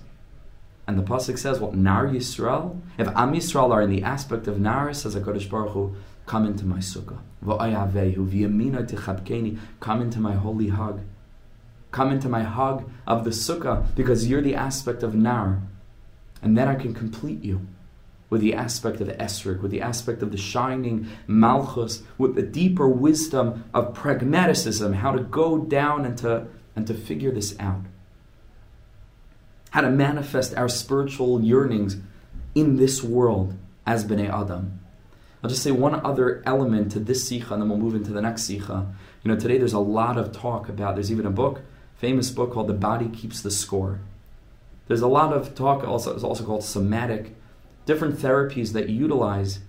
[0.87, 2.79] And the pasuk says, "What nar Yisrael?
[2.97, 6.65] If Am Yisrael are in the aspect of nar, says Hakadosh Baruch Hu, come into
[6.65, 7.17] my sukkah.
[7.43, 9.57] V'ayavehu v'yamina tichabkeni.
[9.79, 11.01] Come into my holy hug.
[11.91, 15.61] Come into my hug of the sukkah because you're the aspect of nar.
[16.41, 17.67] And then I can complete you
[18.29, 22.87] with the aspect of esrig, with the aspect of the shining malchus, with the deeper
[22.87, 27.81] wisdom of pragmaticism, how to go down and to, and to figure this out.
[29.71, 31.97] How to manifest our spiritual yearnings
[32.55, 33.53] in this world
[33.85, 34.79] as Bnei Adam.
[35.43, 38.21] I'll just say one other element to this sikha, and then we'll move into the
[38.21, 38.93] next sikha.
[39.23, 41.61] You know, today there's a lot of talk about, there's even a book
[41.95, 43.99] famous book called The Body Keeps the Score.
[44.87, 47.35] There's a lot of talk, also, it's also called somatic,
[47.85, 49.59] different therapies that utilize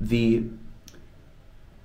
[0.00, 0.44] the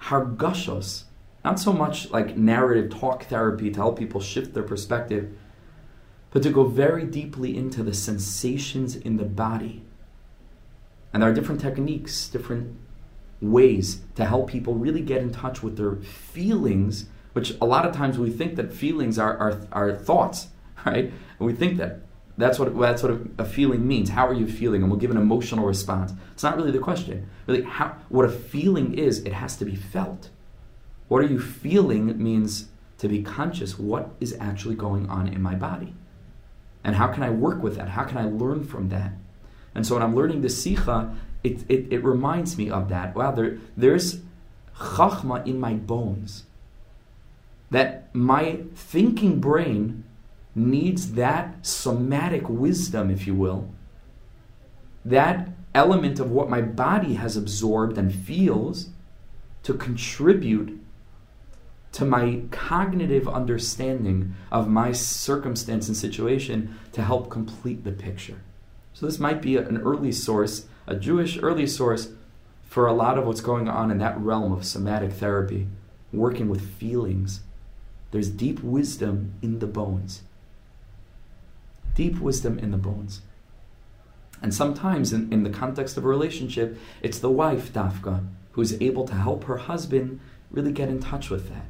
[0.03, 1.03] hargashos,
[1.43, 5.35] not so much like narrative talk therapy to help people shift their perspective,
[6.31, 9.83] but to go very deeply into the sensations in the body.
[11.13, 12.77] And there are different techniques, different
[13.41, 17.93] ways to help people really get in touch with their feelings which a lot of
[17.93, 20.47] times we think that feelings are, are, are thoughts,
[20.85, 21.11] right?
[21.37, 21.99] And we think that
[22.37, 24.09] that's what that's what a feeling means.
[24.09, 24.81] How are you feeling?
[24.81, 26.13] And we'll give an emotional response.
[26.33, 27.29] It's not really the question.
[27.47, 30.29] Really, how what a feeling is, it has to be felt.
[31.07, 32.67] What are you feeling means
[32.97, 33.77] to be conscious.
[33.77, 35.93] What is actually going on in my body,
[36.83, 37.89] and how can I work with that?
[37.89, 39.13] How can I learn from that?
[39.73, 43.15] And so when I'm learning the sikha, it, it, it reminds me of that.
[43.15, 44.21] Wow, there, there's
[44.77, 46.43] chachma in my bones
[47.71, 50.04] that my thinking brain
[50.55, 53.69] needs that somatic wisdom, if you will,
[55.03, 58.89] that element of what my body has absorbed and feels
[59.63, 60.81] to contribute
[61.91, 68.41] to my cognitive understanding of my circumstance and situation to help complete the picture.
[68.93, 72.09] So, this might be an early source, a Jewish early source,
[72.63, 75.67] for a lot of what's going on in that realm of somatic therapy,
[76.11, 77.41] working with feelings
[78.15, 80.23] there's deep wisdom in the bones.
[81.95, 83.21] Deep wisdom in the bones.
[84.41, 88.79] And sometimes, in, in the context of a relationship, it's the wife, Dafka, who is
[88.81, 90.19] able to help her husband
[90.51, 91.65] really get in touch with that.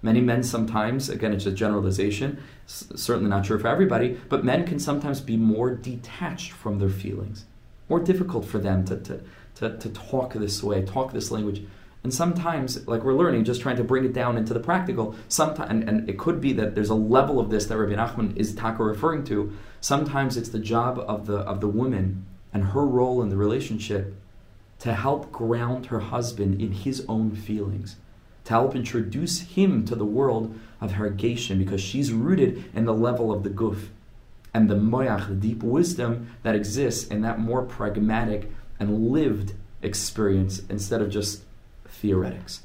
[0.00, 4.78] Many men sometimes, again, it's a generalization, certainly not true for everybody, but men can
[4.78, 7.46] sometimes be more detached from their feelings.
[7.88, 9.20] More difficult for them to, to,
[9.56, 11.64] to, to talk this way, talk this language.
[12.04, 15.70] And sometimes, like we're learning, just trying to bring it down into the practical, sometimes,
[15.70, 18.54] and, and, it could be that there's a level of this that Rabbi Nachman is
[18.54, 19.52] taka referring to.
[19.80, 24.14] Sometimes it's the job of the of the woman and her role in the relationship
[24.78, 27.96] to help ground her husband in his own feelings,
[28.44, 32.94] to help introduce him to the world of her hergation, because she's rooted in the
[32.94, 33.88] level of the guf.
[34.54, 40.62] and the moyach, the deep wisdom that exists in that more pragmatic and lived experience
[40.70, 41.42] instead of just
[41.88, 42.62] theoretics.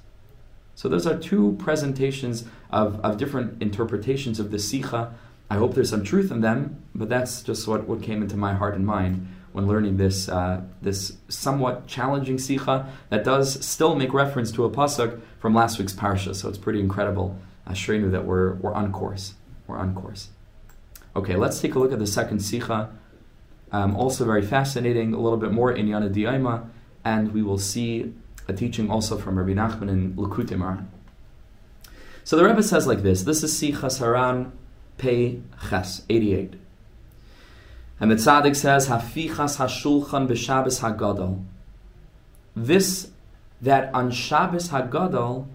[0.75, 5.13] So those are two presentations of, of different interpretations of the Sikha.
[5.49, 8.53] I hope there's some truth in them, but that's just what, what came into my
[8.53, 14.11] heart and mind when learning this uh, this somewhat challenging Sikha that does still make
[14.13, 16.33] reference to a pasuk from last week's parsha.
[16.33, 19.35] So it's pretty incredible, Ashrenu, that we're, we're on course.
[19.67, 20.29] We're on course.
[21.15, 22.89] Okay, let's take a look at the second Sikha.
[23.71, 26.67] Um, also very fascinating, a little bit more in Yana Diaima,
[27.05, 28.13] and we will see
[28.47, 30.87] a teaching also from Rabbi Nachman in Likutei Moharan.
[32.23, 33.23] So the Rebbe says like this.
[33.23, 34.51] This is Sichas HaRan
[34.97, 36.55] Pei Ches 88.
[37.99, 41.43] And the tzaddik says, Hafichas hashulchan b'Shabbos hagadol.
[42.55, 43.09] This,
[43.61, 45.47] that on Shabbos hagadol,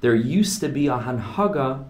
[0.00, 1.86] there used to be a hanhaga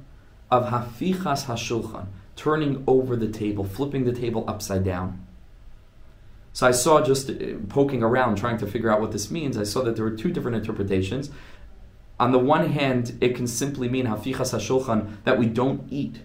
[0.50, 2.06] of hafichas hashulchan,
[2.36, 5.23] turning over the table, flipping the table upside down.
[6.54, 7.34] So I saw just uh,
[7.68, 9.58] poking around, trying to figure out what this means.
[9.58, 11.30] I saw that there were two different interpretations.
[12.18, 16.20] On the one hand, it can simply mean hafichas hashulchan that we don't eat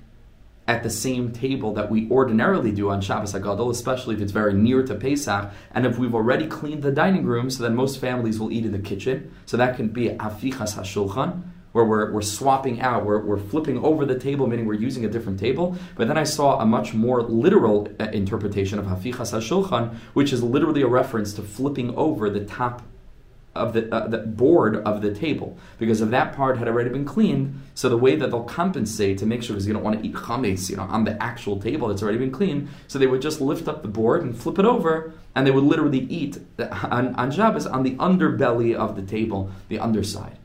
[0.67, 4.53] at the same table that we ordinarily do on Shabbos Hagadol, especially if it's very
[4.53, 8.39] near to Pesach, and if we've already cleaned the dining room, so then most families
[8.39, 9.33] will eat in the kitchen.
[9.47, 11.41] So that can be afichas hashulchan,
[11.71, 15.09] where we're, we're swapping out, we're, we're flipping over the table, meaning we're using a
[15.09, 15.77] different table.
[15.95, 20.41] But then I saw a much more literal uh, interpretation of hafichas hashulchan, which is
[20.41, 22.81] literally a reference to flipping over the top
[23.55, 27.05] of the, uh, the board of the table because if that part had already been
[27.05, 30.07] cleaned, so the way that they'll compensate to make sure because you don't want to
[30.07, 33.21] eat chametz, you know, on the actual table that's already been cleaned, so they would
[33.21, 37.15] just lift up the board and flip it over, and they would literally eat on,
[37.15, 40.37] on Shabbos on the underbelly of the table, the underside.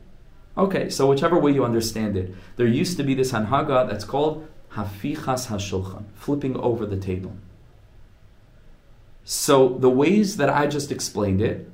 [0.57, 4.47] Okay, so whichever way you understand it, there used to be this hanhaga that's called
[4.73, 7.35] hafichas hashulchan, flipping over the table.
[9.23, 11.69] So the ways that I just explained it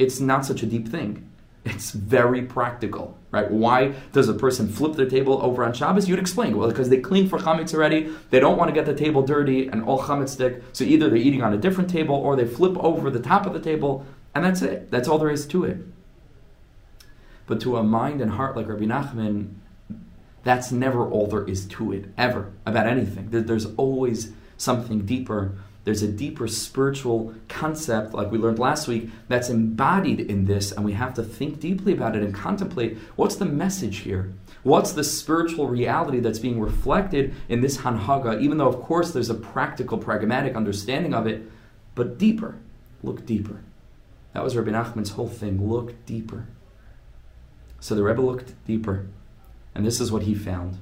[0.00, 1.30] it's not such a deep thing.
[1.62, 3.50] It's very practical, right?
[3.50, 6.08] Why does a person flip their table over on Shabbos?
[6.08, 8.10] You'd explain, well, because they clean for chametz already.
[8.30, 10.62] They don't want to get the table dirty and all chametz stick.
[10.72, 13.52] So either they're eating on a different table or they flip over the top of
[13.52, 14.90] the table, and that's it.
[14.90, 15.76] That's all there is to it.
[17.50, 19.56] But to a mind and heart like Rabbi Nachman,
[20.42, 23.28] that's never all there is to it, ever, about anything.
[23.30, 25.52] There's always something deeper
[25.84, 30.84] there's a deeper spiritual concept, like we learned last week, that's embodied in this, and
[30.84, 34.32] we have to think deeply about it and contemplate what's the message here?
[34.62, 39.30] What's the spiritual reality that's being reflected in this Hanhaga, even though, of course, there's
[39.30, 41.50] a practical, pragmatic understanding of it,
[41.94, 42.56] but deeper.
[43.02, 43.62] Look deeper.
[44.34, 45.66] That was Rabbi Nachman's whole thing.
[45.66, 46.46] Look deeper.
[47.80, 49.06] So the Rebbe looked deeper,
[49.74, 50.78] and this is what he found.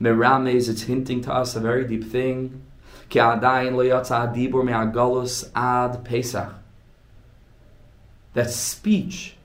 [0.00, 2.62] Merames, it's hinting to us a very deep thing
[5.54, 6.54] ad Pesach.
[8.34, 9.36] That speech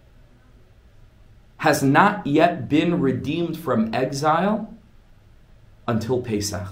[1.58, 4.74] has not yet been redeemed from exile
[5.88, 6.68] until Pesach.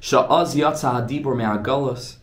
[0.00, 2.16] Sha'az yatsa hadibur me'agalos,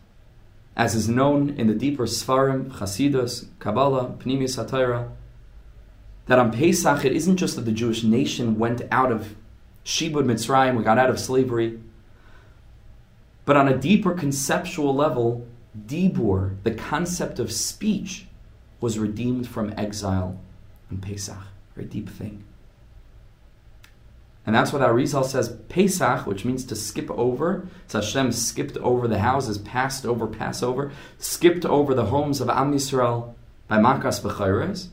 [0.78, 5.10] as is known in the deeper Sfarim, Chasidus, Kabbalah, Pnimius Satira,
[6.28, 9.36] that on Pesach it isn't just that the Jewish nation went out of
[9.84, 11.80] Shibud Mitzrayim, we got out of slavery.
[13.46, 18.28] But on a deeper conceptual level, Dibur, the concept of speech,
[18.80, 20.40] was redeemed from exile
[20.92, 21.36] in Pesach.
[21.36, 22.44] A very deep thing.
[24.48, 27.68] And that's what our Arizal says Pesach, which means to skip over.
[27.84, 32.74] It's Hashem skipped over the houses, passed over Passover, skipped over the homes of Am
[32.74, 33.34] Yisrael
[33.68, 34.88] by Makas B'chayres.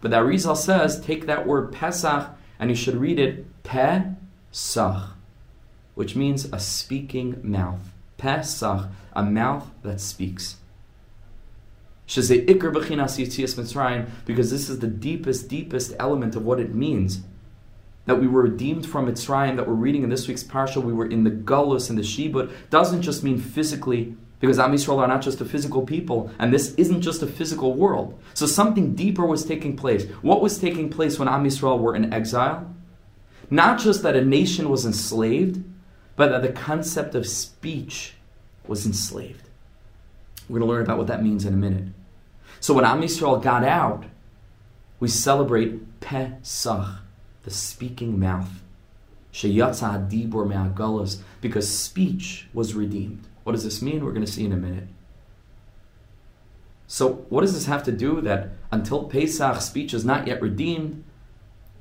[0.00, 5.10] But the Arizal says, take that word Pesach and you should read it Pesach,
[5.94, 7.92] which means a speaking mouth.
[8.16, 10.56] Pesach, a mouth that speaks.
[12.06, 12.40] Because this
[14.68, 17.20] is the deepest, deepest element of what it means.
[18.06, 21.06] That we were redeemed from Mitzrayim, that we're reading in this week's parsha, we were
[21.06, 25.22] in the Gullus and the Shibud, doesn't just mean physically, because Am Yisrael are not
[25.22, 28.18] just a physical people, and this isn't just a physical world.
[28.34, 30.04] So something deeper was taking place.
[30.20, 32.70] What was taking place when Am Yisrael were in exile?
[33.50, 35.64] Not just that a nation was enslaved,
[36.16, 38.14] but that the concept of speech
[38.66, 39.48] was enslaved.
[40.48, 41.88] We're going to learn about what that means in a minute.
[42.60, 44.04] So when Am Yisrael got out,
[45.00, 46.86] we celebrate Pesach,
[47.44, 48.62] the speaking mouth.
[51.40, 53.26] Because speech was redeemed.
[53.42, 54.04] What does this mean?
[54.04, 54.88] We're going to see in a minute.
[56.86, 61.02] So, what does this have to do that until Pesach speech is not yet redeemed?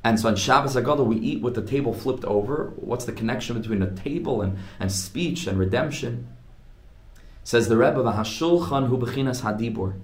[0.04, 2.74] And so on Shabbos Agadol, we eat with the table flipped over.
[2.76, 6.28] What's the connection between the table and, and speech and redemption?
[7.44, 10.00] Says the Rebbe, Hashulchan hu bechinas hadibur.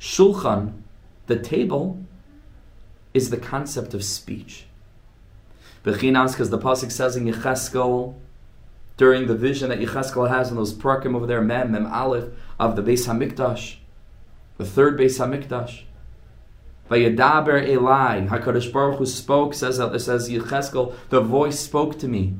[0.00, 0.82] Shulchan,
[1.26, 2.02] the table,
[3.14, 4.64] is the concept of speech.
[5.82, 6.00] Because
[6.50, 8.14] the pasuk says in Yecheskel,
[8.96, 12.76] during the vision that Yecheskel has in those prakim over there, Mem, Mem Aleph, of
[12.76, 13.76] the Beis Hamikdash,
[14.56, 15.84] the third Beis Hamikdash.
[16.90, 19.54] Vayadaber Eli, Hakadosh Baruch Hu spoke.
[19.54, 22.34] Says it says Yecheskel, the voice spoke to me,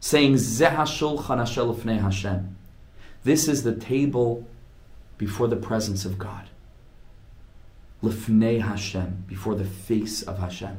[0.00, 2.56] saying, Zeh Hashulchan Hashem.
[3.22, 4.46] This is the table
[5.18, 6.48] before the presence of God.
[8.02, 10.78] Hashem, before the face of Hashem.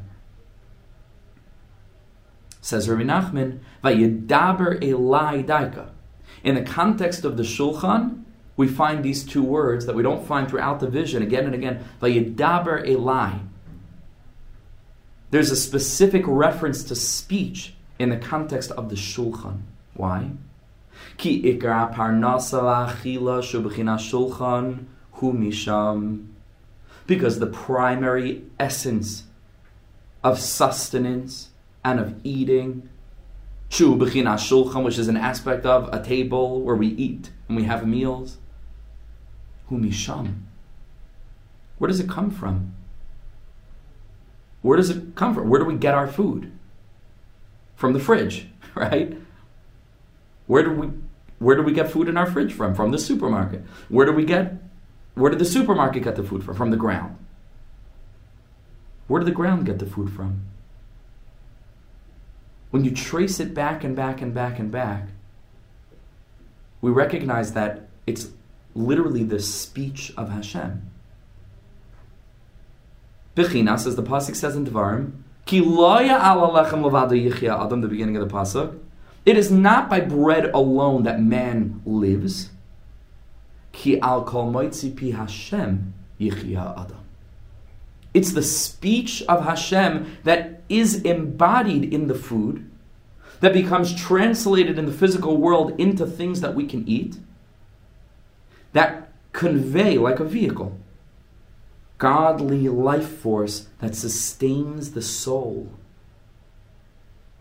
[2.62, 5.90] Says Rabbi Nachman, Vayedaber Elai Daika.
[6.44, 8.24] In the context of the Shulchan,
[8.56, 11.84] we find these two words that we don't find throughout the vision again and again.
[12.02, 13.40] Vayedaber Elai.
[15.32, 19.62] There's a specific reference to speech in the context of the Shulchan.
[19.96, 20.32] Why?
[21.18, 21.42] Ki
[24.00, 26.33] shulchan hu misham.
[27.06, 29.24] Because the primary essence
[30.24, 31.50] of sustenance
[31.84, 32.90] and of eating,
[33.70, 37.64] shu bechina shulchan, which is an aspect of a table where we eat and we
[37.64, 38.38] have meals,
[39.68, 40.44] hu misham.
[41.78, 42.74] Where does it come from?
[44.62, 45.50] Where does it come from?
[45.50, 46.52] Where do we get our food?
[47.76, 49.18] From the fridge, right?
[50.48, 50.90] Where do we
[51.40, 52.74] where do we get food in our fridge from?
[52.74, 53.64] From the supermarket.
[53.90, 54.63] Where do we get
[55.16, 56.56] where did the supermarket get the food from?
[56.56, 57.18] From the ground.
[59.08, 60.44] Where did the ground get the food from?
[62.72, 65.10] When you trace it back and back and back and back,
[66.82, 68.32] we recognize that it's
[68.74, 70.90] literally the speech of Hashem.
[73.36, 75.12] Bechinas, says the pasuk says in Devarim,
[75.46, 78.80] ki loya ala levado yichya adam, the beginning of the pasuk.
[79.26, 82.50] It is not by bread alone that man lives.
[83.74, 86.98] Ki al kol pi Hashem adam.
[88.14, 92.70] It's the speech of Hashem that is embodied in the food,
[93.42, 97.18] that becomes translated in the physical world into things that we can eat,
[98.72, 100.80] that convey like a vehicle
[102.04, 105.72] godly life force that sustains the soul.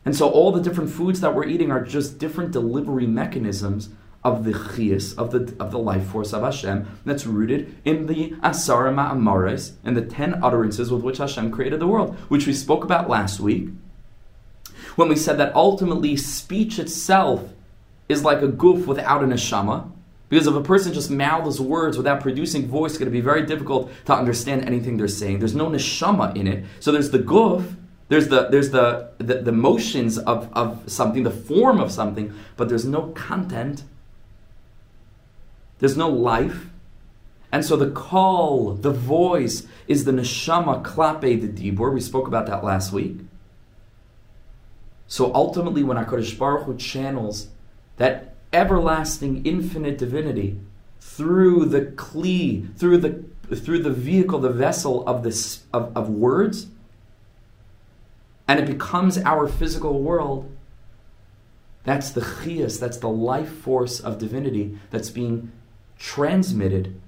[0.04, 3.88] And so all the different foods that we're eating are just different delivery mechanisms
[4.24, 8.30] of the chiyas, of the, of the life force of Hashem, that's rooted in the
[8.42, 12.84] asara ma'amares, and the ten utterances with which Hashem created the world, which we spoke
[12.84, 13.68] about last week,
[14.96, 17.52] when we said that ultimately speech itself
[18.08, 19.90] is like a goof without an neshama,
[20.28, 23.44] because if a person just mouths words without producing voice, it's going to be very
[23.44, 25.40] difficult to understand anything they're saying.
[25.40, 26.64] There's no neshama in it.
[26.80, 27.74] So there's the goof,
[28.08, 32.68] there's the there's the, the, the motions of, of something, the form of something, but
[32.68, 33.84] there's no content.
[35.82, 36.66] There's no life.
[37.50, 41.92] And so the call, the voice, is the neshama klape the dibur.
[41.92, 43.16] We spoke about that last week.
[45.08, 47.48] So ultimately, when HaKadosh Baruch Hu channels
[47.96, 50.60] that everlasting, infinite divinity
[51.00, 53.24] through the kli, through the
[53.56, 56.68] through the vehicle, the vessel of this of, of words,
[58.46, 60.48] and it becomes our physical world.
[61.82, 65.50] That's the chias, that's the life force of divinity that's being
[65.98, 67.00] transmitted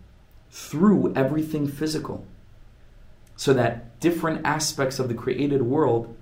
[0.50, 2.26] through everything physical.
[3.36, 6.16] So that different aspects of the created world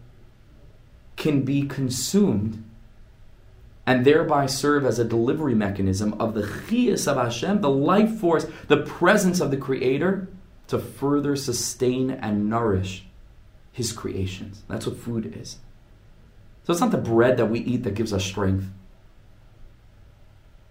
[1.16, 2.64] can be consumed
[3.86, 8.46] and thereby serve as a delivery mechanism of the chias of Hashem, the life force,
[8.68, 10.28] the presence of the Creator,
[10.68, 13.04] to further sustain and nourish
[13.72, 14.62] His creations.
[14.68, 15.58] That's what food is.
[16.64, 18.70] So it's not the bread that we eat that gives us strength.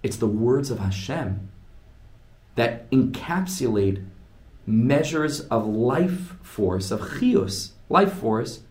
[0.02, 1.51] It's the words of Hashem
[2.56, 4.06] that encapsulate
[4.66, 8.62] measures of life force, of chios, life force,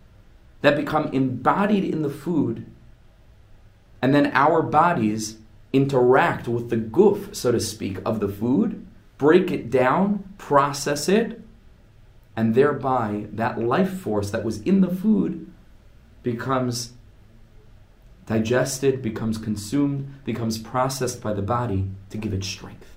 [0.61, 2.67] that become embodied in the food
[4.03, 5.39] and then our bodies
[5.73, 8.87] interact with the goof, so to speak, of the food,
[9.19, 11.41] break it down, process it,
[12.37, 15.51] and thereby that life force that was in the food
[16.23, 16.93] becomes
[18.27, 22.97] digested, becomes consumed, becomes processed by the body to give it strength.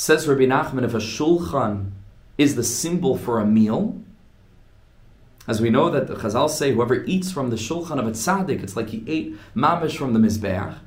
[0.00, 1.90] Says Rabbi Nachman, if a shulchan
[2.38, 4.00] is the symbol for a meal,
[5.46, 8.62] as we know that the Chazal say, whoever eats from the shulchan of a tzaddik,
[8.62, 10.78] it's like he ate mamish from the mizbeach.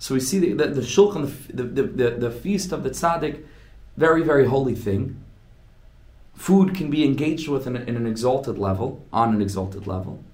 [0.00, 3.44] So we see the, the, the shulchan, the, the, the, the, feast of the tzaddik,
[3.96, 5.22] very, very holy thing.
[6.34, 10.24] Food can be engaged with in, in an exalted level, on an exalted level.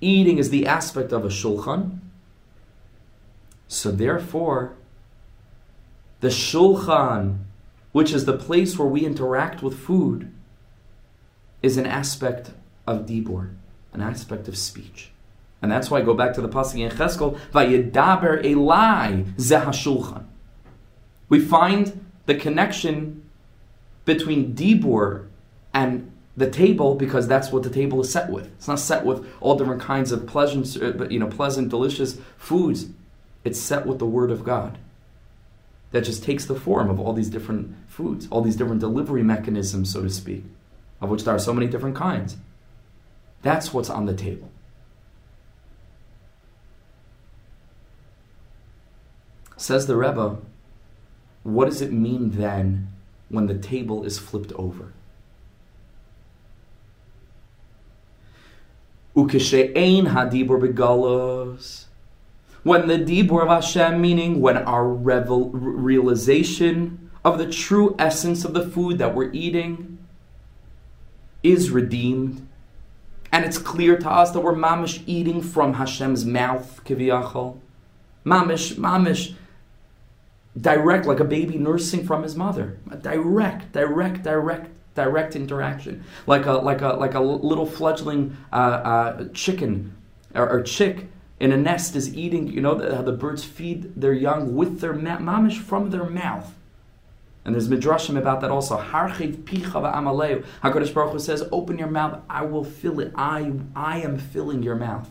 [0.00, 1.98] Eating is the aspect of a shulchan.
[3.68, 4.74] So therefore,
[6.20, 7.38] the shulchan,
[7.92, 10.32] which is the place where we interact with food,
[11.62, 12.52] is an aspect
[12.86, 13.54] of dibur,
[13.92, 15.10] an aspect of speech.
[15.62, 20.24] And that's why I go back to the pasuk in Cheskel, Vayedaber Elai Zehashulchan.
[21.28, 23.22] We find the connection
[24.04, 25.26] between dibur
[25.74, 28.46] and the table because that's what the table is set with.
[28.56, 32.86] It's not set with all different kinds of pleasant, uh, you know, pleasant, delicious foods.
[33.44, 34.78] It's set with the Word of God.
[35.92, 39.92] That just takes the form of all these different foods, all these different delivery mechanisms,
[39.92, 40.44] so to speak,
[41.00, 42.36] of which there are so many different kinds.
[43.42, 44.50] That's what's on the table.
[49.56, 50.38] Says the Rebbe,
[51.42, 52.88] what does it mean then
[53.28, 54.92] when the table is flipped over?
[59.16, 61.86] Ukeshe'ein hadibur begalos.
[62.62, 68.54] When the dibur of Hashem, meaning when our revel- realization of the true essence of
[68.54, 69.98] the food that we're eating
[71.42, 72.46] is redeemed,
[73.32, 77.58] and it's clear to us that we're mamish eating from Hashem's mouth, kiviyachol.
[78.26, 79.34] Mamish, mamish,
[80.60, 82.78] direct, like a baby nursing from his mother.
[82.90, 88.56] A direct, direct, direct, direct interaction, like a like a like a little fledgling uh,
[88.56, 89.94] uh, chicken
[90.34, 91.06] or, or, chick
[91.40, 92.46] in a nest is eating.
[92.46, 96.54] You know how the birds feed their young with their ma- mamish from their mouth.
[97.44, 98.78] And there's midrashim about that also.
[98.78, 100.44] Harchiv picha v'amaleu.
[100.62, 103.12] Hakadosh Baruch Hu says, "Open your mouth, I will fill it.
[103.16, 105.08] I I am filling your mouth."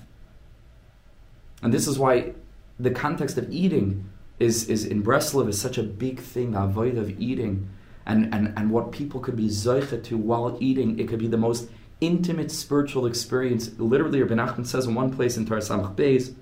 [1.64, 2.34] And this is why
[2.80, 4.10] the context of eating
[4.40, 7.70] is, is in Breslov is such a big thing, the avoid of eating,
[8.06, 10.98] and, and, and what people could be zoicha to while eating.
[10.98, 11.70] It could be the most
[12.02, 13.72] intimate spiritual experience.
[13.78, 16.34] Literally, Rabbi Nachman says in one place in Torah Beis,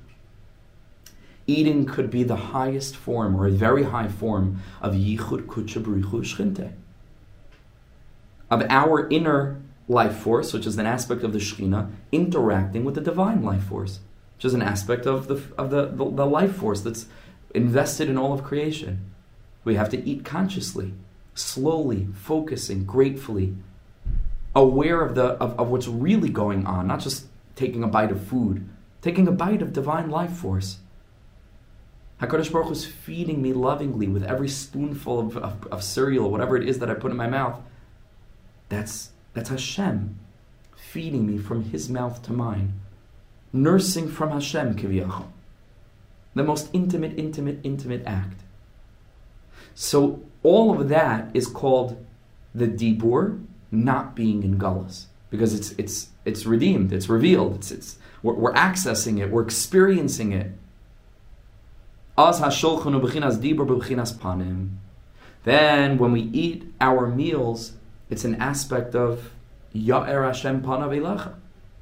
[1.48, 6.22] eating could be the highest form or a very high form of yichud kutsha b'richu
[6.22, 6.74] shchinte.
[8.50, 13.02] Of our inner life force, which is an aspect of the Shekhinah, interacting with the
[13.02, 14.00] divine life force,
[14.36, 17.08] which is an aspect of the of the, the, the life force that's
[17.54, 19.12] invested in all of creation.
[19.64, 20.94] We have to eat consciously,
[21.34, 23.56] slowly, focusing, gratefully,
[24.58, 28.22] aware of, the, of, of what's really going on, not just taking a bite of
[28.22, 28.68] food,
[29.02, 30.80] taking a bite of divine life force.
[32.22, 36.68] HaKadosh Baruch is feeding me lovingly with every spoonful of, of, of, cereal, whatever it
[36.68, 37.62] is that I put in my mouth.
[38.70, 40.20] That's, that's Hashem
[40.76, 42.80] feeding me from His mouth to mine,
[43.54, 45.28] nursing from Hashem, kiviyachol
[46.38, 48.42] the most intimate, intimate, intimate act.
[49.74, 52.04] So all of that is called
[52.56, 57.98] the dibur not being in gullus because it's it's it's redeemed, it's revealed, it's it's
[58.24, 60.52] we're, we're accessing it, we're experiencing it.
[65.44, 67.74] Then when we eat our meals,
[68.10, 69.32] it's an aspect of
[69.76, 71.34] Ya'er Hashem Panav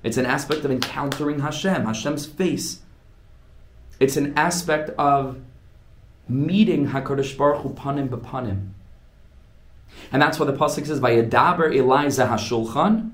[0.03, 2.81] It's an aspect of encountering Hashem, Hashem's face.
[3.99, 5.39] It's an aspect of
[6.27, 8.71] meeting Hakadosh Baruch Hu panim b'panim,
[10.11, 13.11] and that's why the pasuk says, "Vayedaber Eliza Hashulchan."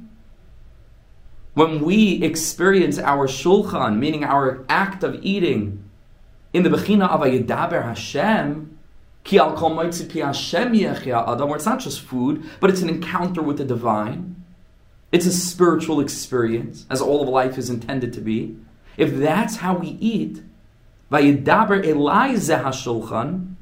[1.53, 5.83] When we experience our shulchan, meaning our act of eating,
[6.53, 8.77] in the bechina of Vayedaber Hashem,
[9.23, 13.57] ki al kol Hashem adam, where it's not just food, but it's an encounter with
[13.57, 14.43] the divine.
[15.11, 18.55] It's a spiritual experience, as all of life is intended to be.
[18.95, 20.41] If that's how we eat,
[21.11, 23.55] Vayidaber Elai Zehashulchan.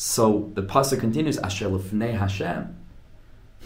[0.00, 2.72] So the pasuk continues, Asher Lefnei Hashem.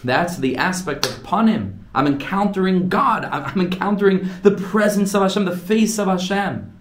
[0.03, 1.81] That's the aspect of panim.
[1.95, 3.27] I'm encountering God.
[3.27, 6.81] I'm encountering the presence of Hashem, the face of Hashem.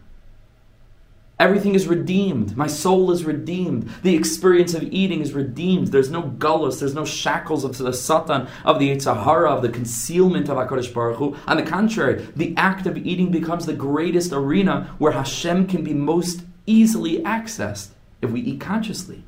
[1.37, 2.55] Everything is redeemed.
[2.55, 3.89] My soul is redeemed.
[4.03, 5.89] The experience of eating is redeemed.
[5.89, 10.47] There's no gullus, there's no shackles of the Satan, of the Yitzhahara, of the concealment
[10.47, 11.35] of HaKadosh Baruch Hu.
[11.45, 15.93] On the contrary, the act of eating becomes the greatest arena where Hashem can be
[15.93, 17.89] most easily accessed
[18.21, 19.25] if we eat consciously.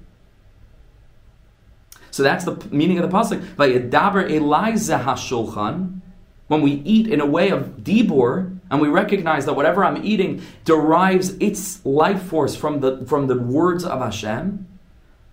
[2.13, 3.43] So that's the meaning of the pasuk.
[3.55, 5.99] Vayedaber Elai Zehashulchan.
[6.45, 10.43] When we eat in a way of dibur, and we recognize that whatever I'm eating
[10.63, 14.67] derives its life force from the, from the words of Hashem,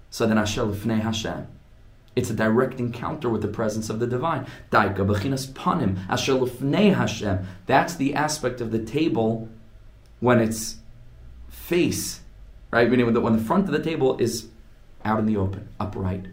[0.08, 1.48] so then Hashem Lifnei Hashem.
[2.16, 4.46] It's a direct encounter with the presence of the divine.
[4.72, 7.46] Daika b'chinas panim asher lefnei Hashem.
[7.66, 9.50] That's the aspect of the table
[10.20, 10.76] when it's
[11.50, 12.20] face,
[12.70, 12.88] right?
[12.90, 14.48] Meaning when the, when the front of the table is
[15.04, 16.26] out in the open, upright.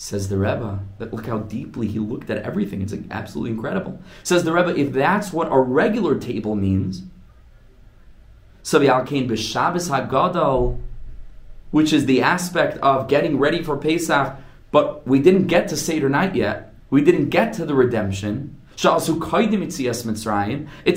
[0.00, 2.82] Says the Rebbe, that look how deeply he looked at everything.
[2.82, 4.00] It's absolutely incredible.
[4.22, 7.02] Says the Rebbe, if that's what a regular table means,
[8.62, 10.80] so the Alkain b'Shabbos HaGadol,
[11.72, 14.36] which is the aspect of getting ready for Pesach,
[14.70, 16.72] but we didn't get to Seder night yet.
[16.90, 18.56] We didn't get to the redemption.
[18.76, 18.84] It's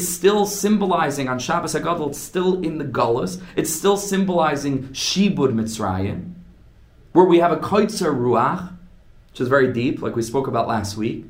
[0.07, 6.35] still symbolizing on Shabbos HaGadol, it's still in the Gullus, it's still symbolizing Shibud Mitzrayim,
[7.13, 8.77] where we have a Koitzer Ruach,
[9.31, 11.25] which is very deep, like we spoke about last week.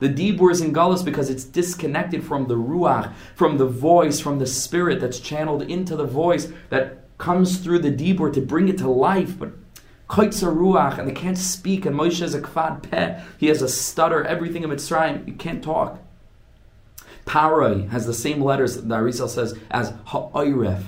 [0.00, 4.38] The Dibur is in Gullus because it's disconnected from the Ruach, from the voice, from
[4.38, 8.78] the spirit that's channeled into the voice that comes through the Dibur to bring it
[8.78, 9.36] to life.
[9.38, 9.52] But
[10.08, 13.20] Koitzer Ruach, and they can't speak, and Moshe is a kvad peh.
[13.38, 15.98] He has a stutter, everything in Mitzrayim, you can't talk.
[17.26, 20.82] Paroi has the same letters that Arizal says as Ha'oiref,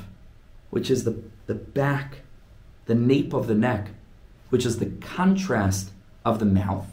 [0.70, 2.20] which is the, the back,
[2.86, 3.88] the nape of the neck,
[4.48, 5.90] which is the contrast
[6.24, 6.86] of the mouth.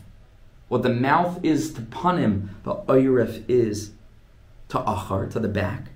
[0.67, 3.91] What the mouth is to panim, the oiref is
[4.69, 5.89] to achar, to the back.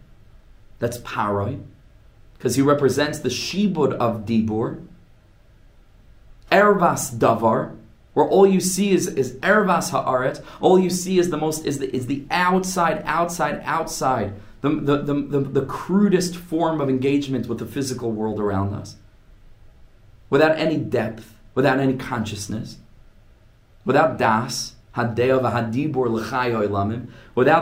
[0.79, 1.61] That's paroi,
[2.38, 4.86] because he represents the shibud of dibur,
[6.51, 7.77] Ervas davar,
[8.13, 11.79] where all you see is, is ervas haaret, all you see is the most is
[11.79, 17.47] the is the outside, outside, outside, the, the, the, the, the crudest form of engagement
[17.47, 18.97] with the physical world around us.
[20.29, 22.77] Without any depth, without any consciousness,
[23.86, 25.21] without das, without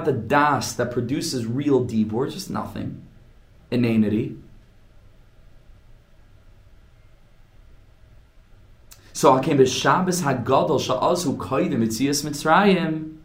[0.05, 3.01] the das that produces real dibor, just nothing,
[3.69, 4.35] inanity.
[9.13, 13.17] So I came to Shabbos Hagadol Sha'azu Kaidim Itzias Mitzrayim.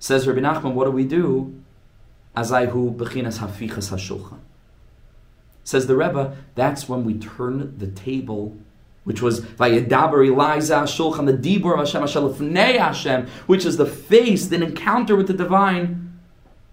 [0.00, 1.62] Says Rabbi Nachman, what do we do?
[2.36, 4.40] Azayhu Bechinas Hafichas Hashulchan.
[5.62, 8.56] Says the Rebbe, that's when we turn the table,
[9.04, 12.02] which was Vayedaber Eliza Shulchan, the Dibur Hashem,
[12.78, 16.18] Hashem which is the face, the encounter with the divine.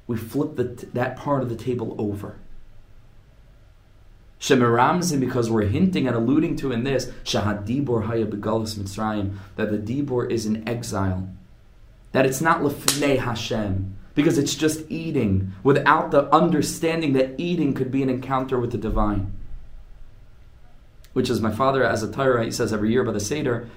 [0.07, 0.55] We flip
[0.93, 2.37] that part of the table over.
[4.39, 9.69] Shemiramzim, because we're hinting and alluding to in this, Shahad Dibor Haya Begalis Mitzrayim, that
[9.69, 11.29] the Dibor is in exile.
[12.13, 17.91] That it's not Lefnei Hashem, because it's just eating, without the understanding that eating could
[17.91, 19.33] be an encounter with the divine.
[21.13, 23.69] Which is my father, as a Torah, he says every year by the Seder,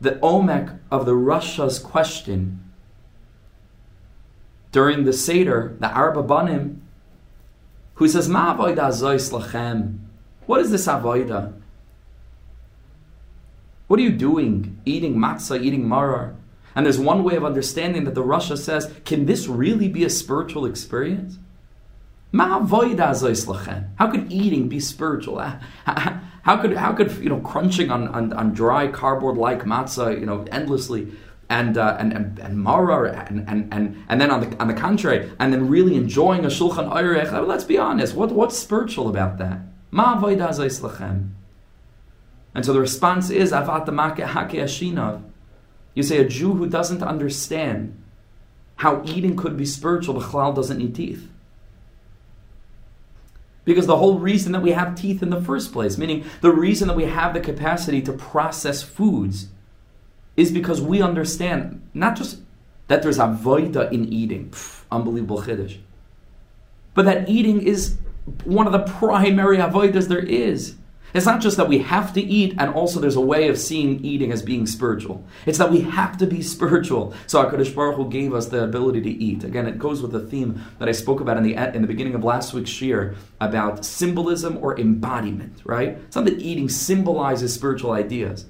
[0.00, 2.62] the Omek of the Rasha's question
[4.72, 6.82] during the Seder, the Arba Banim,
[7.94, 9.98] who says, Ma lachem.
[10.44, 11.54] What is this avoida?
[13.88, 14.78] What are you doing?
[14.84, 16.34] Eating matzah, eating marar.
[16.74, 20.10] And there's one way of understanding that the Rasha says, can this really be a
[20.10, 21.38] spiritual experience?
[22.25, 22.25] Ma avoida zois lachem.
[23.96, 25.38] How could eating be spiritual?
[26.46, 30.26] How could how could you know crunching on, on, on dry cardboard like matzah you
[30.26, 31.08] know endlessly
[31.48, 34.74] and uh, and and, and marar and, and and and then on the on the
[34.74, 37.32] contrary, and then really enjoying a shulchan ayrech.
[37.32, 38.14] Uh, let's be honest.
[38.14, 39.58] What what's spiritual about that?
[42.54, 45.22] And so the response is avat.
[45.94, 48.02] You say a Jew who doesn't understand
[48.76, 51.28] how eating could be spiritual, the chalal doesn't need teeth.
[53.66, 56.88] Because the whole reason that we have teeth in the first place, meaning the reason
[56.88, 59.48] that we have the capacity to process foods,
[60.36, 62.40] is because we understand not just
[62.86, 65.78] that there's a voida in eating, Pff, unbelievable chiddush,
[66.94, 67.98] but that eating is
[68.44, 70.76] one of the primary avoidas there is.
[71.16, 74.04] It's not just that we have to eat, and also there's a way of seeing
[74.04, 75.24] eating as being spiritual.
[75.46, 77.14] It's that we have to be spiritual.
[77.26, 79.42] So HaKadosh Baruch Hu gave us the ability to eat.
[79.42, 82.14] Again, it goes with the theme that I spoke about in the in the beginning
[82.14, 85.62] of last week's shiur about symbolism or embodiment.
[85.64, 86.10] Right?
[86.10, 88.44] That eating symbolizes spiritual ideas.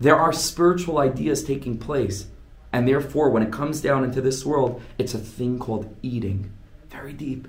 [0.00, 2.26] There are spiritual ideas taking place.
[2.72, 6.52] And therefore, when it comes down into this world, it's a thing called eating.
[6.88, 7.46] Very deep.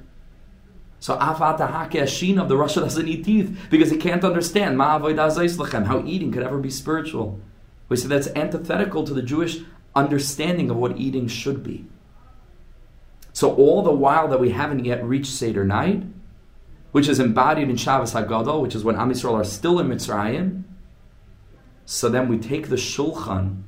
[1.04, 2.00] So Afata Hake
[2.38, 6.70] of the Rasha doesn't eat teeth because he can't understand how eating could ever be
[6.70, 7.42] spiritual.
[7.90, 9.58] We say that's antithetical to the Jewish
[9.94, 11.88] understanding of what eating should be.
[13.34, 16.04] So all the while that we haven't yet reached Seder night,
[16.94, 20.64] which is embodied in Shabbos HaGadol, which is when Am Yisrael are still in Mitzrayim,
[21.86, 23.64] so then we take the shulchan,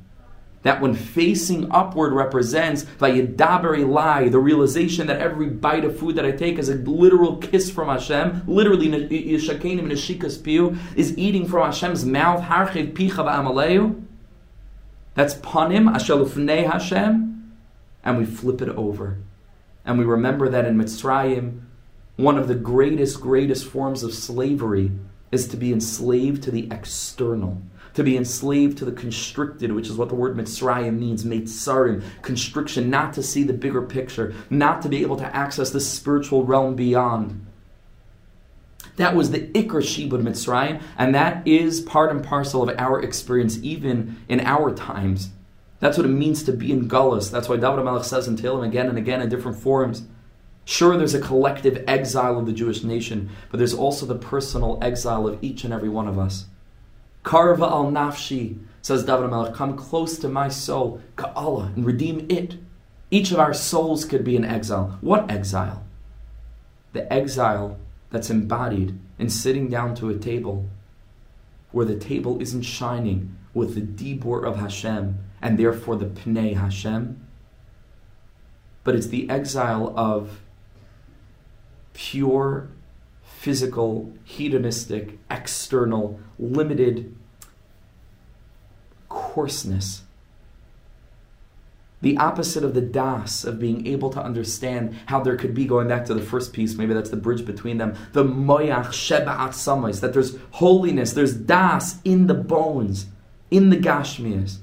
[0.66, 6.32] that when facing upward represents vayedaber the realization that every bite of food that I
[6.32, 12.04] take is a literal kiss from Hashem, literally yishakenim neshikas piu, is eating from Hashem's
[12.04, 14.04] mouth, harchiv picha v'amaleu.
[15.14, 17.54] That's panim, ashalufnei Hashem,
[18.04, 19.20] and we flip it over.
[19.86, 21.62] And we remember that in Mitzrayim,
[22.16, 24.94] one of the greatest, greatest forms of slavery
[25.32, 27.62] is to be enslaved to the external
[27.96, 32.90] to be enslaved to the constricted, which is what the word Mitzrayim means, Mitzrayim, constriction,
[32.90, 36.76] not to see the bigger picture, not to be able to access the spiritual realm
[36.76, 37.46] beyond.
[38.98, 43.60] That was the Ikr Shibud Mitzrayim, and that is part and parcel of our experience
[43.62, 45.32] even in our times.
[45.80, 47.32] That's what it means to be in Gullus.
[47.32, 50.04] That's why David Melech says in Tehillim again and again in different forms.
[50.64, 55.28] Sure, there's a collective exile of the Jewish nation, but there's also the personal exile
[55.28, 56.46] of each and every one of us.
[57.26, 62.58] Karva al nafshi, says David Melech, come close to my soul, ka'ala, and redeem it.
[63.10, 64.98] Each of our souls could be in exile.
[65.02, 65.84] What exile?
[66.94, 67.78] The exile
[68.12, 70.70] that's embodied in sitting down to a table
[71.72, 77.20] where the table isn't shining with the dibur of Hashem and therefore the pnei Hashem,
[78.84, 80.42] but it's the exile of
[81.94, 82.70] pure
[83.46, 87.16] physical, hedonistic, external, limited
[89.08, 90.02] coarseness.
[92.02, 95.88] The opposite of the das, of being able to understand how there could be, going
[95.88, 100.02] back to the first piece, maybe that's the bridge between them, the moyach sheba'at samais,
[100.02, 103.06] that there's holiness, there's das in the bones,
[103.52, 104.58] in the gashmias.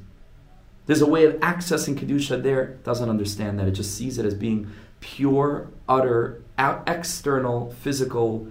[0.86, 3.68] There's a way of accessing Kedusha there, doesn't understand that.
[3.68, 8.48] It just sees it as being pure, utter, external, physical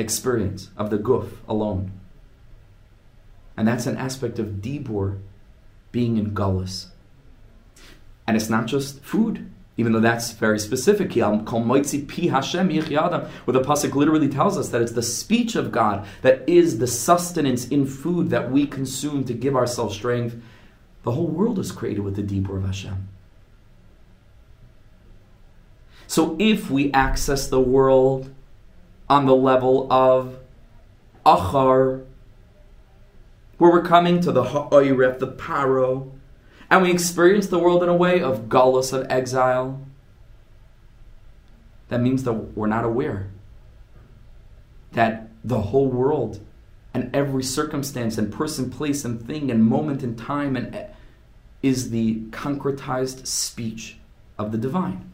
[0.00, 1.92] experience of the guf alone.
[3.56, 5.20] And that's an aspect of Dibur
[5.92, 6.86] being in Gullus.
[8.26, 11.16] And it's not just food, even though that's very specific.
[11.18, 11.92] Um, where the
[13.60, 17.86] Pasuk literally tells us that it's the speech of God that is the sustenance in
[17.86, 20.40] food that we consume to give ourselves strength.
[21.02, 23.08] The whole world is created with the Dibur of Hashem.
[26.06, 28.30] So if we access the world
[29.10, 30.38] on the level of
[31.26, 32.04] achar,
[33.58, 36.12] where we're coming to the ha'oiref, the paro,
[36.70, 39.84] and we experience the world in a way of gullus, of exile,
[41.88, 43.28] that means that we're not aware
[44.92, 46.40] that the whole world
[46.94, 50.86] and every circumstance and person, place, and thing and moment in time and eh,
[51.62, 53.96] is the concretized speech
[54.38, 55.10] of the divine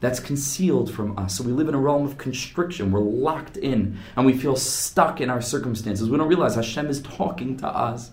[0.00, 1.36] that's concealed from us.
[1.36, 2.92] So we live in a realm of constriction.
[2.92, 6.08] We're locked in and we feel stuck in our circumstances.
[6.08, 8.12] We don't realize Hashem is talking to us.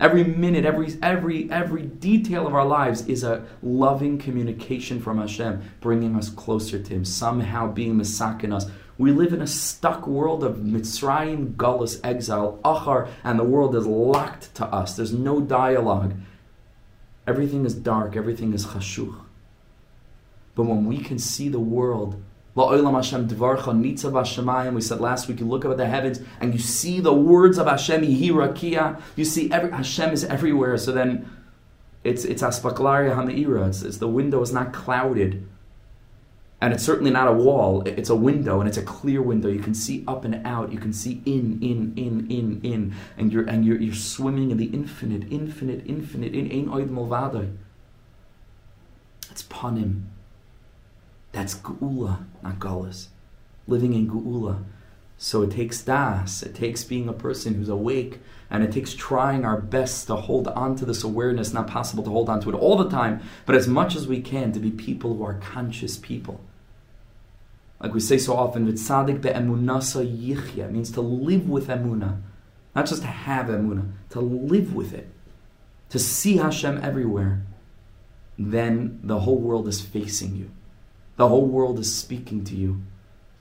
[0.00, 5.60] Every minute, every every every detail of our lives is a loving communication from Hashem,
[5.80, 8.70] bringing us closer to Him, somehow being misakin us.
[8.96, 13.86] We live in a stuck world of Mitzrayim, Gullus, exile, Achar, and the world is
[13.86, 14.94] locked to us.
[14.94, 16.14] There's no dialogue.
[17.26, 19.27] Everything is dark, everything is chashuch.
[20.58, 22.20] But when we can see the world,
[22.56, 22.90] we said
[25.00, 28.02] last week, you look up at the heavens and you see the words of Hashem,
[28.02, 30.76] you see every, Hashem is everywhere.
[30.76, 31.30] So then
[32.02, 33.68] it's it's aspaklaria ha'meira.
[33.68, 35.46] It's, it's the window is not clouded.
[36.60, 39.48] And it's certainly not a wall, it's a window, and it's a clear window.
[39.48, 42.94] You can see up and out, you can see in, in, in, in, in.
[43.16, 46.90] And you're and you're, you're swimming in the infinite, infinite, infinite, in ein oid
[49.30, 50.06] It's panim.
[51.32, 53.08] That's Geula, not Gullus.
[53.66, 54.64] Living in Geula.
[55.16, 58.20] So it takes das, it takes being a person who's awake,
[58.50, 61.52] and it takes trying our best to hold on to this awareness.
[61.52, 64.20] Not possible to hold on to it all the time, but as much as we
[64.20, 66.40] can to be people who are conscious people.
[67.80, 72.20] Like we say so often, "Vitzadik be'emunasa yichya" means to live with emuna,
[72.74, 75.08] not just to have emuna, to live with it,
[75.90, 77.42] to see Hashem everywhere.
[78.38, 80.50] Then the whole world is facing you.
[81.18, 82.80] The whole world is speaking to you,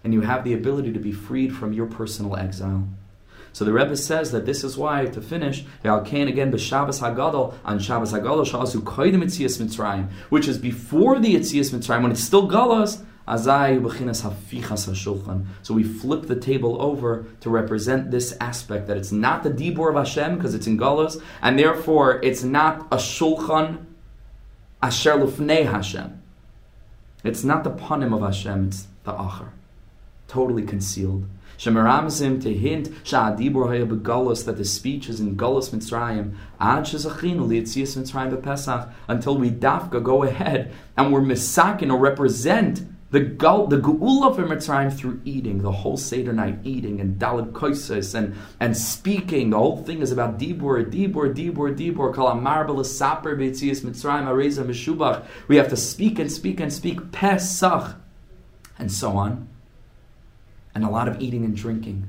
[0.03, 2.87] and you have the ability to be freed from your personal exile.
[3.53, 7.53] So the Rebbe says that this is why, to finish, Al Kain again b'Shabbos Hagadol
[7.63, 12.23] on Shabbos Hagadol Shalasu Koidim Etzias Mitzrayim, which is before the Etzias Mitzrayim when it's
[12.23, 13.03] still Galas.
[13.27, 15.45] Azai b'chinas hafichas hashulchan.
[15.61, 19.89] So we flip the table over to represent this aspect that it's not the dibur
[19.89, 23.85] of Hashem because it's in Galas, and therefore it's not a shulchan
[24.81, 26.16] asher lufnei Hashem.
[27.23, 29.49] It's not the panim of Hashem, it's the achar.
[30.27, 31.25] Totally concealed.
[31.57, 37.97] Shemaramzim to hint sha'adibur haya that the speech is in Galus Mitzrayim ad shezachinu lietzias
[37.97, 43.77] Mitzrayim bepesach until we dafka go ahead and we're misakin or represent the gal, the
[43.77, 48.75] geula of Mitzrayim through eating, the whole Seder night eating and dalad koises and, and
[48.75, 49.51] speaking.
[49.51, 52.13] The whole thing is about dibur, dibur, dibur, dibur.
[52.13, 55.25] Kol amar saper beitzias Mitzrayim areza meshubach.
[55.47, 57.95] We have to speak and speak and speak Pesach,
[58.77, 59.47] and so on.
[60.75, 62.07] And a lot of eating and drinking.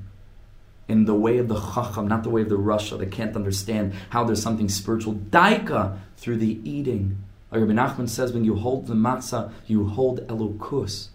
[0.89, 3.93] in the way of the chacham, not the way of the rasha that can't understand
[4.11, 5.15] how there's something spiritual.
[5.15, 7.23] Daika through the eating.
[7.51, 11.09] Like Rabbi Nachman says, when you hold the matzah, you hold elokus.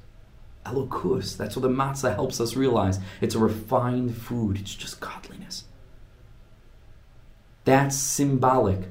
[0.65, 1.37] Elokus.
[1.37, 2.99] That's what the matzah helps us realize.
[3.21, 4.57] It's a refined food.
[4.57, 5.65] It's just godliness.
[7.65, 8.89] That's symbolic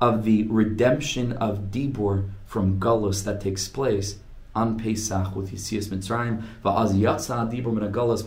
[0.00, 4.18] of the redemption of Dibur from Gullus that takes place
[4.54, 6.42] on Pesach with Yitzias Mitzrayim.
[6.64, 8.24] Va'az yatsa Dibur min Gullus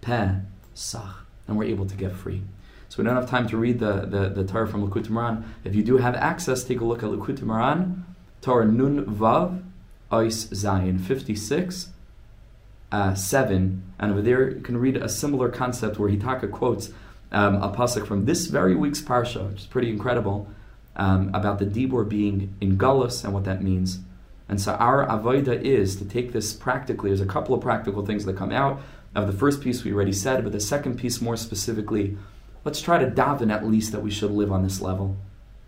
[0.00, 1.26] Pesach.
[1.46, 2.42] And we're able to get free.
[2.92, 5.44] So we don't have time to read the, the, the Torah from Likutei Moharan.
[5.64, 8.02] If you do have access, take a look at Likutei Moharan,
[8.42, 9.62] Torah Nun Vav,
[10.10, 11.88] Ois Zayin, 56,
[12.92, 13.82] uh, 7.
[13.98, 16.90] And over there, you can read a similar concept where Hitaka quotes
[17.30, 20.50] um, a pasuk from this very week's parsha, which is pretty incredible,
[20.94, 24.00] um, about the Dibur being in Gullus and what that means.
[24.50, 27.08] And so our avoida is to take this practically.
[27.08, 28.82] There's a couple of practical things that come out
[29.14, 32.18] of the first piece we already said, but the second piece more specifically,
[32.64, 35.16] let's try to daven at least that we should live on this level,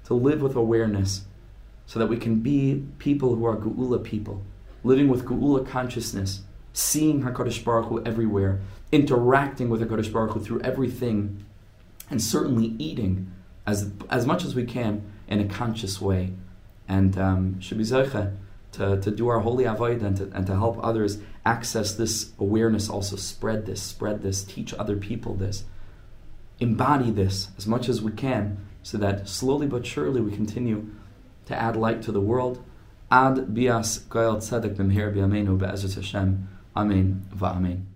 [0.05, 1.25] to live with awareness,
[1.87, 4.43] so that we can be people who are Geula people,
[4.83, 6.43] living with Geula consciousness,
[6.73, 11.45] seeing Hakadosh Baruch Hu everywhere, interacting with Hakadosh Baruch Hu through everything
[12.11, 13.33] and certainly eating
[13.67, 16.33] as, as much as we can in a conscious way.
[16.87, 21.95] And um, to, to do our holy avoida and to, and to help others access
[21.95, 25.65] this awareness, also spread this, spread this, teach other people this,
[26.61, 30.87] embody this as much as we can, so that slowly but surely we continue
[31.47, 32.63] to add light to the world.
[33.11, 36.49] Ad bias goyal tzedek b'mher b'yameinu be'ezrat Hashem.
[36.77, 37.94] Amen va'amen.